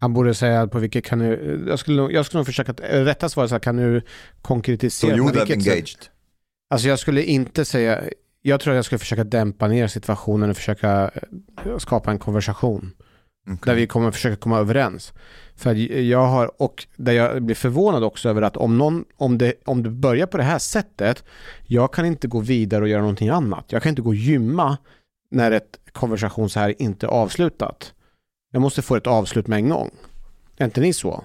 Han 0.00 0.12
borde 0.12 0.34
säga 0.34 0.66
på 0.66 0.78
vilket 0.78 1.04
kan 1.04 1.18
du, 1.18 1.64
jag 1.68 1.78
skulle, 1.78 1.96
nog- 2.02 2.12
jag 2.12 2.26
skulle 2.26 2.38
nog 2.38 2.46
försöka, 2.46 2.72
att- 2.72 2.80
eh, 2.80 3.04
rätta 3.04 3.28
svaret 3.28 3.50
så 3.50 3.54
här, 3.54 3.60
kan 3.60 3.76
du 3.76 4.00
So 4.00 4.06
konkretisera 4.42 5.10
you 5.10 5.18
på 5.18 5.24
would 5.24 5.36
have 5.36 5.46
vilket 5.46 5.64
sätt? 5.64 5.72
engaged. 5.74 6.06
Alltså 6.70 6.88
jag 6.88 6.98
skulle 6.98 7.22
inte 7.22 7.64
säga, 7.64 8.02
jag 8.42 8.60
tror 8.60 8.72
att 8.72 8.76
jag 8.76 8.84
skulle 8.84 8.98
försöka 8.98 9.24
dämpa 9.24 9.68
ner 9.68 9.86
situationen 9.86 10.50
och 10.50 10.56
försöka 10.56 11.10
eh, 11.64 11.78
skapa 11.78 12.10
en 12.10 12.18
konversation. 12.18 12.92
Där 13.64 13.74
vi 13.74 13.86
kommer 13.86 14.10
försöka 14.10 14.36
komma 14.36 14.58
överens. 14.58 15.12
För 15.56 15.74
jag 16.00 16.26
har, 16.26 16.62
och 16.62 16.86
där 16.96 17.12
jag 17.12 17.42
blir 17.42 17.54
förvånad 17.56 18.04
också 18.04 18.28
över 18.28 18.42
att 18.42 18.56
om 18.56 18.78
någon, 18.78 19.04
om 19.16 19.38
det, 19.38 19.54
om 19.64 19.82
det 19.82 19.90
börjar 19.90 20.26
på 20.26 20.36
det 20.36 20.42
här 20.42 20.58
sättet, 20.58 21.24
jag 21.66 21.92
kan 21.92 22.06
inte 22.06 22.28
gå 22.28 22.40
vidare 22.40 22.82
och 22.82 22.88
göra 22.88 23.00
någonting 23.00 23.28
annat. 23.28 23.64
Jag 23.72 23.82
kan 23.82 23.90
inte 23.90 24.02
gå 24.02 24.08
och 24.08 24.14
gymma 24.14 24.78
när 25.30 25.50
ett 25.50 25.79
konversation 25.92 26.50
så 26.50 26.60
här 26.60 26.82
inte 26.82 27.06
avslutat. 27.08 27.92
Jag 28.52 28.62
måste 28.62 28.82
få 28.82 28.96
ett 28.96 29.06
avslut 29.06 29.46
med 29.46 29.56
en 29.56 29.68
gång. 29.68 29.90
Är 30.56 30.64
inte 30.64 30.80
ni 30.80 30.92
så? 30.92 31.24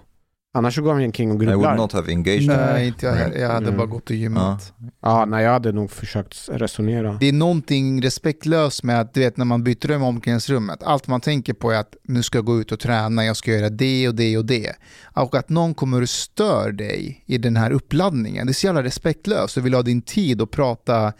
Annars 0.53 0.75
så 0.75 0.81
går 0.81 0.93
man 0.93 1.03
omkring 1.03 1.29
och 1.31 1.35
I 1.35 1.37
would 1.37 1.49
grubblar. 1.49 1.77
not 1.77 1.91
have 1.91 2.11
engaged. 2.11 2.47
Nej. 2.47 2.87
Inte 2.87 3.05
jag. 3.05 3.37
Jag 3.37 3.49
hade 3.49 3.65
Mm. 3.67 3.77
bara 3.77 3.87
gått 3.87 4.09
och 4.09 4.15
gymmat. 4.15 4.73
Ja, 5.01 5.25
nej, 5.25 5.43
jag 5.43 5.51
hade 5.51 5.71
nog 5.71 5.91
försökt 5.91 6.49
resonera. 6.51 7.13
Det 7.19 7.25
är 7.29 7.33
någonting 7.33 8.01
respektlöst 8.01 8.83
med 8.83 8.99
att 9.01 9.13
du 9.13 9.19
vet 9.19 9.37
när 9.37 9.45
man 9.45 9.63
byter 9.63 9.87
rum 9.87 10.01
i 10.01 10.05
omklädningsrummet, 10.05 10.83
allt 10.83 11.07
man 11.07 11.21
tänker 11.21 11.53
på 11.53 11.71
är 11.71 11.77
att 11.79 11.95
nu 12.03 12.23
ska 12.23 12.37
jag 12.37 12.45
gå 12.45 12.59
ut 12.61 12.71
och 12.71 12.79
träna, 12.79 13.25
jag 13.25 13.37
ska 13.37 13.51
göra 13.51 13.69
det 13.69 14.07
och 14.07 14.15
det 14.15 14.37
och 14.37 14.45
det. 14.45 14.73
Och 15.15 15.35
att 15.35 15.49
någon 15.49 15.73
kommer 15.73 16.01
och 16.01 16.09
stör 16.09 16.71
dig 16.71 17.23
i 17.25 17.37
den 17.37 17.55
här 17.55 17.71
uppladdningen, 17.71 18.47
det 18.47 18.51
är 18.51 18.53
så 18.53 18.65
jävla 18.67 18.83
respektlöst. 18.83 19.55
Du 19.55 19.61
vill 19.61 19.73
ha 19.73 19.81
din 19.81 20.01
tid 20.01 20.41
och 20.41 20.51
prata 20.51 21.13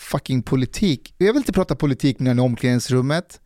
fucking 0.00 0.42
politik. 0.42 1.14
Jag 1.18 1.26
vill 1.26 1.36
inte 1.36 1.52
prata 1.52 1.74
politik 1.76 2.18
med 2.18 2.36
någon 2.36 2.44
i 2.46 2.48
omklädningsrummet. 2.50 3.40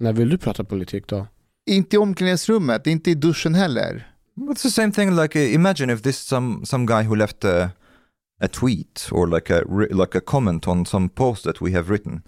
När 0.00 0.12
vill 0.12 0.28
du 0.28 0.38
prata 0.38 0.64
politik 0.64 1.06
då? 1.06 1.26
Inte 1.70 1.96
i 1.96 1.98
omklädningsrummet, 1.98 2.86
inte 2.86 3.10
i 3.10 3.14
duschen 3.14 3.54
heller. 3.54 4.10
It's 4.40 4.62
the 4.62 4.70
same 4.70 4.92
thing. 4.92 5.16
Like 5.16 5.38
uh, 5.38 5.54
imagine 5.54 5.92
if 5.94 6.02
this 6.02 6.18
some 6.18 6.66
some 6.66 6.86
guy 6.86 7.02
who 7.02 7.14
left 7.14 7.44
a 7.44 7.70
a 8.42 8.48
tweet 8.48 9.08
or 9.12 9.26
like 9.26 9.54
a 9.54 9.62
like 10.02 10.18
a 10.18 10.20
comment 10.26 10.68
on 10.68 10.86
some 10.86 11.08
post 11.08 11.44
that 11.44 11.62
we 11.62 11.72
have 11.72 11.88
written. 11.90 12.22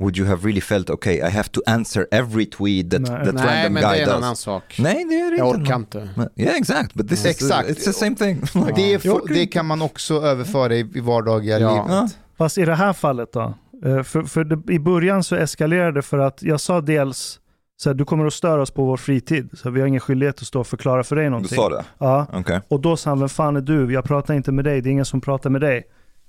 Would 0.00 0.16
you 0.18 0.26
have 0.28 0.44
really 0.46 0.60
felt 0.60 0.90
okay? 0.90 1.14
I 1.28 1.30
have 1.30 1.48
to 1.52 1.60
answer 1.66 2.06
every 2.10 2.46
tweet 2.46 2.90
that 2.90 3.00
Nej. 3.00 3.24
that 3.24 3.34
nej, 3.34 3.44
random 3.46 3.72
men 3.72 3.82
det 3.82 3.88
guy 3.88 3.98
är 3.98 4.02
en 4.02 4.08
does. 4.08 4.16
annan 4.16 4.36
sak. 4.36 4.76
Nej, 4.78 5.04
det 5.08 5.14
är 5.20 5.30
det 5.30 5.36
Jag 5.36 5.48
inte. 5.48 5.60
orkar 5.62 5.76
inte. 5.76 6.08
Men- 6.16 6.28
Yeah, 6.36 6.56
exact. 6.56 6.94
But 6.94 7.08
this 7.08 7.24
Exakt. 7.24 7.68
is 7.70 7.76
uh, 7.76 7.80
it's 7.80 7.84
the 7.84 7.92
same 7.92 8.16
thing. 8.16 8.40
like, 8.40 8.72
Det, 8.76 8.92
är, 8.94 8.98
det 9.28 9.40
inte. 9.40 9.46
kan 9.52 9.66
man 9.66 9.82
också 9.82 10.14
överföra 10.14 10.74
i, 10.76 10.80
i 10.94 11.00
vardagliga 11.00 11.58
Ja. 11.60 11.70
livet. 11.70 11.86
Ja. 11.90 12.08
Fast 12.42 12.58
i 12.58 12.64
det 12.64 12.74
här 12.74 12.92
fallet 12.92 13.32
då? 13.32 13.54
Eh, 13.84 14.02
För, 14.02 14.22
för 14.22 14.44
det, 14.44 14.72
i 14.72 14.78
början 14.78 15.24
så 15.24 15.36
eskalerade 15.36 15.92
det 15.92 16.02
för 16.02 16.18
att 16.18 16.42
jag 16.42 16.60
sa 16.60 16.80
dels 16.80 17.40
så 17.76 17.88
här, 17.88 17.94
du 17.94 18.04
kommer 18.04 18.26
att 18.26 18.32
störa 18.32 18.62
oss 18.62 18.70
på 18.70 18.84
vår 18.84 18.96
fritid. 18.96 19.50
Så 19.52 19.70
vi 19.70 19.80
har 19.80 19.86
ingen 19.88 20.00
skyldighet 20.00 20.38
att 20.40 20.46
stå 20.46 20.60
och 20.60 20.66
förklara 20.66 21.04
för 21.04 21.16
dig 21.16 21.24
Du 21.24 21.30
någonting. 21.30 21.56
sa 21.56 21.68
det? 21.68 21.84
Ja, 21.98 22.26
Okej. 22.32 22.60
och 22.68 22.80
då 22.80 22.96
sa 22.96 23.10
han, 23.10 23.18
vem 23.20 23.28
fan 23.28 23.56
är 23.56 23.60
du? 23.60 23.92
Jag 23.92 24.04
pratar 24.04 24.34
inte 24.34 24.52
med 24.52 24.64
dig, 24.64 24.80
det 24.80 24.88
är 24.88 24.92
ingen 24.92 25.04
som 25.04 25.20
pratar 25.20 25.50
med 25.50 25.60
dig. 25.60 25.82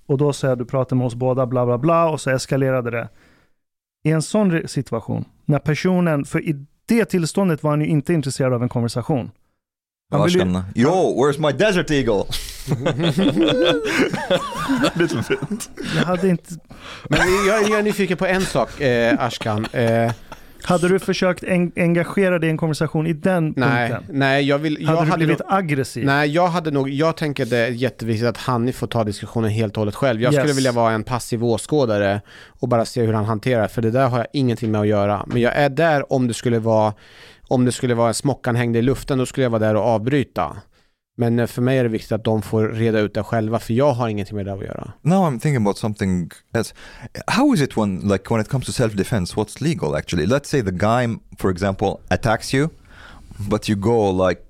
Och 0.05 0.17
då 0.17 0.33
sa 0.33 0.47
jag, 0.47 0.57
du 0.57 0.65
pratar 0.65 0.95
med 0.95 1.07
oss 1.07 1.15
båda, 1.15 1.45
bla 1.45 1.65
bla 1.65 1.77
bla, 1.77 2.09
och 2.09 2.21
så 2.21 2.29
eskalerade 2.29 2.91
det. 2.91 3.09
I 4.03 4.11
en 4.11 4.21
sån 4.21 4.67
situation, 4.67 5.25
när 5.45 5.59
personen, 5.59 6.25
för 6.25 6.41
i 6.41 6.65
det 6.85 7.05
tillståndet 7.05 7.63
var 7.63 7.69
han 7.71 7.81
ju 7.81 7.87
inte 7.87 8.13
intresserad 8.13 8.53
av 8.53 8.63
en 8.63 8.69
konversation. 8.69 9.31
Han 10.11 10.23
vill 10.25 10.33
ju- 10.35 10.41
Yo, 10.75 10.89
where's 10.91 11.39
my 11.51 11.51
desert 11.57 11.91
eagle? 11.91 12.23
Little 14.95 15.23
bit. 15.29 15.69
Jag 15.95 16.03
hade 16.05 16.29
inte... 16.29 16.49
Men 17.09 17.19
jag, 17.47 17.63
jag 17.69 17.79
är 17.79 17.83
nyfiken 17.83 18.17
på 18.17 18.25
en 18.25 18.41
sak, 18.41 18.81
eh, 18.81 19.23
Ashkan. 19.25 19.65
Eh, 19.71 20.11
Hade 20.63 20.87
du 20.87 20.99
försökt 20.99 21.43
en, 21.43 21.71
engagera 21.75 22.39
dig 22.39 22.47
i 22.47 22.51
en 22.51 22.57
konversation 22.57 23.07
i 23.07 23.13
den 23.13 23.53
nej, 23.57 23.89
punkten? 23.91 24.17
nej, 24.19 24.45
jag 24.45 24.57
vill... 24.57 24.77
Jag 24.81 24.87
Hade 24.87 25.01
du 25.01 25.05
hade 25.05 25.17
blivit 25.17 25.39
nog, 25.39 25.47
aggressiv? 25.53 26.05
nej, 26.05 26.29
jag 26.29 26.47
hade 26.47 26.71
nog... 26.71 26.89
Jag 26.89 27.17
tänker 27.17 27.45
det 27.45 27.57
är 27.57 27.69
jätteviktigt 27.71 28.27
att 28.27 28.37
Hanni 28.37 28.73
får 28.73 28.87
ta 28.87 29.03
diskussionen 29.03 29.49
helt 29.51 29.73
och 29.73 29.81
hållet 29.81 29.95
själv. 29.95 30.21
Jag 30.21 30.33
skulle 30.33 30.47
Yes. 30.47 30.57
vilja 30.57 30.71
vara 30.71 30.93
en 30.93 31.03
passiv 31.03 31.43
åskådare 31.45 32.21
och 32.47 32.67
bara 32.67 32.85
se 32.85 33.01
hur 33.01 33.13
han 33.13 33.25
hanterar 33.25 33.67
För 33.67 33.81
det 33.81 33.91
där 33.91 34.07
har 34.07 34.17
jag 34.17 34.27
ingenting 34.33 34.71
med 34.71 34.81
att 34.81 34.87
göra. 34.87 35.23
Men 35.27 35.41
jag 35.41 35.55
är 35.55 35.69
där 35.69 36.13
om 36.13 36.27
det 36.27 36.33
skulle 36.33 36.59
vara... 36.59 36.93
Om 37.47 37.65
det 37.65 37.71
skulle 37.71 37.93
vara 37.93 38.13
smockan 38.13 38.55
hängde 38.55 38.79
i 38.79 38.81
luften, 38.81 39.17
då 39.17 39.25
skulle 39.25 39.45
jag 39.45 39.49
vara 39.51 39.59
där 39.59 39.75
och 39.75 39.83
avbryta. 39.83 40.55
Men 41.15 41.39
eh, 41.39 41.47
för 41.47 41.61
mig 41.61 41.77
är 41.77 41.83
det 41.83 41.89
viktigt 41.89 42.11
att 42.11 42.23
de 42.23 42.41
får 42.41 42.67
reda 42.67 42.99
ut 42.99 43.13
det 43.13 43.23
själva, 43.23 43.59
för 43.59 43.73
jag 43.73 43.93
har 43.93 44.07
ingenting 44.09 44.35
med 44.35 44.45
det 44.45 44.53
att 44.53 44.63
göra. 44.63 44.91
Now 45.01 45.23
I'm 45.25 45.39
thinking 45.39 45.55
about 45.61 45.77
something 45.77 46.31
else. 46.53 46.73
How 47.27 47.53
is 47.53 47.61
it 47.61 47.77
when, 47.77 47.99
like, 47.99 48.33
when 48.33 48.41
it 48.41 48.49
comes 48.49 48.65
to 48.65 48.71
self-defense? 48.71 49.35
What's 49.35 49.63
legal 49.63 49.95
actually? 49.95 50.25
Let's 50.25 50.47
say 50.49 50.61
the 50.61 50.71
guy, 50.71 51.17
for 51.39 51.51
example, 51.51 51.97
attacks 52.07 52.53
you, 52.53 52.69
but 53.49 53.69
you 53.69 53.79
go 53.81 54.27
like 54.29 54.41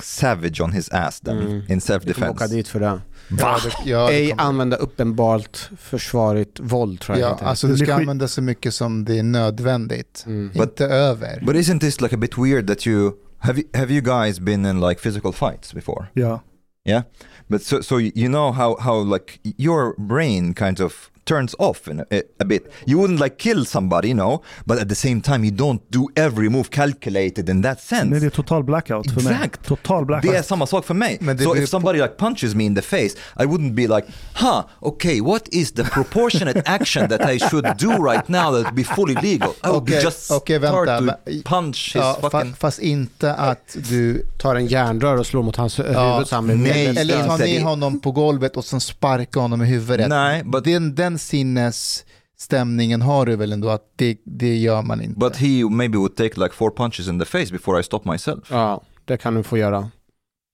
savage 0.00 0.60
on 0.60 0.72
his 0.72 0.88
ass 0.88 1.20
then 1.20 1.38
Mm. 1.38 1.50
in 1.50 1.60
Du 1.60 1.64
kommer 1.64 2.30
åka 2.30 2.44
self-defense. 2.44 2.48
dit 2.54 2.68
för 2.68 2.80
det. 2.80 3.00
Ja, 3.38 3.58
det, 3.64 3.90
ja, 3.90 4.06
det 4.06 4.14
Ej 4.14 4.30
kommer- 4.30 4.42
använda 4.42 4.76
uppenbart 4.76 5.70
försvarligt 5.80 6.60
våld 6.60 7.00
tror 7.00 7.18
jag 7.18 7.28
ja, 7.28 7.32
inte. 7.32 7.44
alltså 7.46 7.66
du 7.66 7.76
ska 7.76 7.86
skit- 7.86 7.94
använda 7.94 8.28
så 8.28 8.42
mycket 8.42 8.74
som 8.74 9.04
det 9.04 9.18
är 9.18 9.22
nödvändigt. 9.22 10.24
Mm. 10.26 10.50
inte 10.54 10.86
över. 10.86 11.42
But 11.46 11.56
isn't 11.56 11.80
this 11.80 12.00
like 12.00 12.14
a 12.14 12.18
bit 12.18 12.38
weird 12.38 12.66
that 12.66 12.86
you 12.86 13.12
have 13.38 13.60
you, 13.60 13.68
have 13.74 13.92
you 13.94 14.00
guys 14.02 14.40
been 14.40 14.66
in 14.66 14.80
like 14.80 15.00
physical 15.00 15.32
fights 15.32 15.74
before? 15.74 16.06
Ja. 16.12 16.40
Yeah, 16.88 17.02
but 17.46 17.62
so 17.62 17.82
so 17.82 18.00
you 18.00 18.28
know 18.28 18.52
how 18.52 18.76
how 18.80 19.12
like 19.14 19.38
your 19.58 19.94
brain 20.08 20.54
kind 20.54 20.80
of 20.80 21.10
turns 21.24 21.54
off 21.58 21.88
a, 21.88 21.92
a 22.40 22.44
bit. 22.44 22.72
You 22.86 22.98
wouldn't 23.00 23.24
like 23.24 23.36
kill 23.38 23.64
somebody, 23.66 24.08
you 24.08 24.14
know, 24.16 24.42
but 24.64 24.78
at 24.82 24.88
the 24.88 24.94
same 24.94 25.20
time 25.20 25.44
you 25.44 25.56
don't 25.56 25.80
do 25.88 26.08
every 26.16 26.48
move 26.48 26.64
calculated 26.70 27.48
in 27.48 27.62
that 27.62 27.80
sense. 27.80 28.04
Nej, 28.04 28.20
det 28.20 28.26
är 28.26 28.30
total 28.30 28.64
blackout 28.64 29.10
för 29.14 29.20
mig. 29.20 29.32
Exakt. 29.34 29.66
Total 29.66 30.04
blackout. 30.06 30.32
Det 30.32 30.38
är 30.38 30.42
samma 30.42 30.66
sak 30.66 30.84
för 30.84 30.94
mig. 30.94 31.18
Men 31.20 31.36
det 31.36 31.42
so 31.42 31.52
beror 31.52 31.62
if 31.64 31.68
somebody 31.70 31.98
like 32.02 32.14
punches 32.18 32.54
me 32.54 32.64
in 32.64 32.74
the 32.74 32.82
face, 32.82 33.16
I 33.40 33.42
wouldn't 33.44 33.74
be 33.74 33.82
like, 33.82 34.06
huh, 34.34 34.62
okay, 34.80 35.20
what 35.20 35.48
is 35.48 35.72
the 35.72 35.84
proportionate 35.84 36.62
action 36.64 37.08
that 37.08 37.30
I 37.34 37.38
should 37.38 37.64
do 37.78 37.90
right 38.12 38.28
now 38.28 38.42
that 38.52 38.62
would 38.64 38.74
be 38.74 38.84
fully 38.84 39.14
legal? 39.14 39.50
I 39.64 39.68
would 39.68 39.82
Okej, 39.82 40.02
just 40.04 40.30
okej, 40.30 40.58
start 40.58 40.88
vänta, 40.88 40.98
to 40.98 41.04
men- 41.04 41.42
punch 41.44 41.90
his 41.94 42.02
Ja, 42.02 42.18
fa, 42.20 42.30
fucking... 42.30 42.54
fast 42.54 42.78
inte 42.78 43.34
att 43.34 43.76
du... 43.90 44.26
Tar 44.38 44.54
en 44.56 44.66
järnrör 44.66 45.16
och 45.16 45.26
slår 45.26 45.42
mot 45.42 45.56
hans 45.56 45.78
Ja, 45.78 46.12
huvud 46.14 46.28
så 46.28 46.34
han 46.34 46.46
blir 46.46 46.56
nej, 46.56 46.86
Eller 46.86 47.14
störd. 47.14 47.26
ta 47.26 47.32
inte 47.32 47.44
ner 47.44 47.58
det. 47.58 47.64
honom 47.64 48.00
på 48.00 48.12
golvet 48.12 48.56
och 48.56 48.64
sen 48.64 48.80
sparka 48.80 49.40
honom 49.40 49.62
i 49.62 49.66
huvudet. 49.66 50.08
Nej, 50.08 50.42
but, 50.44 50.64
Den, 50.64 50.94
den 50.94 51.13
sinnesstämningen 51.18 53.02
har 53.02 53.26
du 53.26 53.36
väl 53.36 53.52
ändå 53.52 53.68
att 53.68 53.92
det, 53.96 54.18
det 54.24 54.56
gör 54.56 54.82
man 54.82 55.00
inte. 55.02 55.18
but 55.20 55.36
he 55.36 55.64
maybe 55.70 55.98
would 55.98 56.16
take 56.16 56.40
like 56.40 56.54
four 56.54 56.70
punches 56.70 57.08
in 57.08 57.18
the 57.18 57.24
face 57.24 57.52
before 57.52 57.80
I 57.80 57.82
stop 57.82 58.00
myself. 58.04 58.48
Ja, 58.50 58.82
det 59.04 59.16
kan 59.16 59.34
du 59.34 59.42
få 59.42 59.58
göra. 59.58 59.90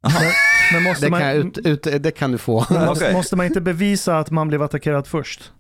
Men 0.73 0.83
måste 0.83 1.07
Det 1.07 1.11
man, 1.11 1.21
kan, 1.21 1.31
ut, 1.31 1.59
ut, 1.59 2.03
det 2.03 2.11
kan 2.11 2.33
du 2.33 2.39
få. 2.39 2.65
men 2.71 3.13
måste, 3.13 3.37
man 3.37 3.47
inte 3.47 3.61
bevisa 3.61 4.19
att 4.19 4.31
man 4.31 4.49
blev 4.49 4.63
attackerad 4.63 5.07
först? 5.07 5.53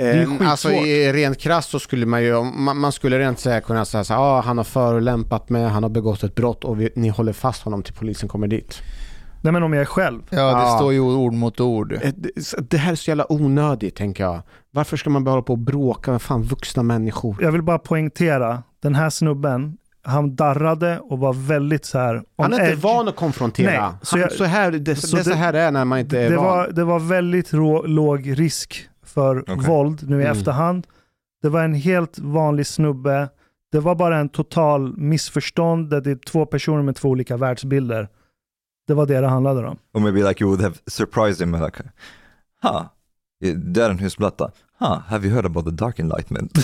är 0.00 0.16
Eh, 0.16 0.28
skitsvårt. 0.28 0.48
alltså 0.48 0.70
i 0.72 1.12
rent 1.12 1.38
krasst 1.38 1.70
så 1.70 1.78
skulle 1.78 2.06
man 2.06 2.22
ju, 2.22 2.42
man, 2.42 2.76
man 2.76 2.92
skulle 2.92 3.18
rent 3.18 3.38
säkert 3.40 3.66
kunna 3.66 3.84
säga 3.84 4.04
så 4.04 4.14
här, 4.14 4.20
ah, 4.20 4.40
han 4.40 4.56
har 4.56 4.64
förolämpat 4.64 5.48
mig, 5.48 5.64
han 5.64 5.82
har 5.82 5.90
begått 5.90 6.22
ett 6.22 6.34
brott 6.34 6.64
och 6.64 6.80
vi, 6.80 6.90
ni 6.96 7.08
håller 7.08 7.32
fast 7.32 7.62
honom 7.62 7.82
till 7.82 7.94
polisen 7.94 8.28
kommer 8.28 8.48
dit. 8.48 8.82
Nej 9.42 9.52
men 9.52 9.62
om 9.62 9.72
jag 9.72 9.80
är 9.80 9.84
själv. 9.86 10.20
Ja, 10.30 10.36
det 10.36 10.50
Ja. 10.62 10.76
står 10.76 10.92
ju 10.92 11.00
ord 11.00 11.32
mot 11.32 11.60
ord. 11.60 11.92
Eh, 11.92 11.98
det- 12.16 12.70
Det 12.70 12.76
här 12.76 12.92
är 12.92 12.96
så 12.96 13.10
jävla 13.10 13.32
onödigt 13.32 13.96
tänker 13.96 14.24
jag. 14.24 14.42
Varför 14.70 14.96
ska 14.96 15.10
man 15.10 15.24
bara 15.24 15.30
hålla 15.30 15.42
på 15.42 15.52
och 15.52 15.58
bråka 15.58 16.10
med 16.10 16.22
fan 16.22 16.42
vuxna 16.42 16.82
människor? 16.82 17.36
Jag 17.40 17.52
vill 17.52 17.62
bara 17.62 17.78
poängtera, 17.78 18.62
den 18.82 18.94
här 18.94 19.10
snubben 19.10 19.76
han 20.02 20.36
darrade 20.36 21.00
och 21.00 21.18
var 21.18 21.32
väldigt 21.32 21.84
så 21.84 21.98
här 21.98 22.22
Han 22.38 22.52
är 22.52 22.56
inte 22.60 22.72
edge. 22.72 22.82
van 22.82 23.08
att 23.08 23.16
konfrontera. 23.16 23.70
Nej, 23.70 23.78
han, 23.80 23.94
så 24.02 24.18
jag- 24.18 24.32
så 24.32 24.44
här, 24.44 24.70
det, 24.70 24.96
så 24.96 25.16
det 25.16 25.20
är 25.20 25.24
så 25.24 25.30
det- 25.30 25.36
här 25.36 25.52
det 25.52 25.60
är 25.60 25.70
när 25.70 25.84
man 25.84 25.98
inte 25.98 26.18
är 26.20 26.30
det 26.30 26.36
van. 26.36 26.44
var, 26.44 26.68
det 26.72 26.84
var 26.84 26.98
väldigt 26.98 27.52
rå, 27.52 27.82
låg 27.82 28.38
risk 28.38 28.88
för 29.04 29.40
Okej. 29.40 29.56
våld 29.68 30.08
nu 30.10 30.16
i 30.20 30.24
Mm. 30.24 30.32
efterhand. 30.38 30.86
Det 31.42 31.48
var 31.48 31.64
en 31.64 31.74
helt 31.74 32.18
vanlig 32.18 32.66
snubbe. 32.66 33.28
Det 33.72 33.80
var 33.80 33.94
bara 33.94 34.18
en 34.18 34.28
total 34.28 34.96
missförstånd 34.96 35.90
där 35.90 36.00
det 36.00 36.10
är 36.10 36.18
två 36.30 36.46
personer 36.46 36.82
med 36.82 36.96
två 36.96 37.08
olika 37.08 37.36
världsbilder. 37.36 38.08
Det 38.90 38.94
var 38.94 39.06
det 39.06 39.20
det 39.20 39.28
handlade 39.28 39.66
om. 39.66 39.78
Or 39.94 40.00
maybe 40.00 40.22
like 40.22 40.44
you 40.44 40.50
would 40.50 40.60
have 40.60 40.74
surprised 40.86 41.40
him 41.40 41.64
like, 41.64 41.82
huh, 42.62 42.84
det 43.40 43.82
är 43.82 43.90
en 43.90 43.98
husplatta. 43.98 44.50
Huh, 44.78 44.98
have 45.08 45.26
you 45.26 45.34
heard 45.34 45.46
about 45.46 45.64
the 45.64 45.70
dark 45.70 45.98
enlightenment? 45.98 46.52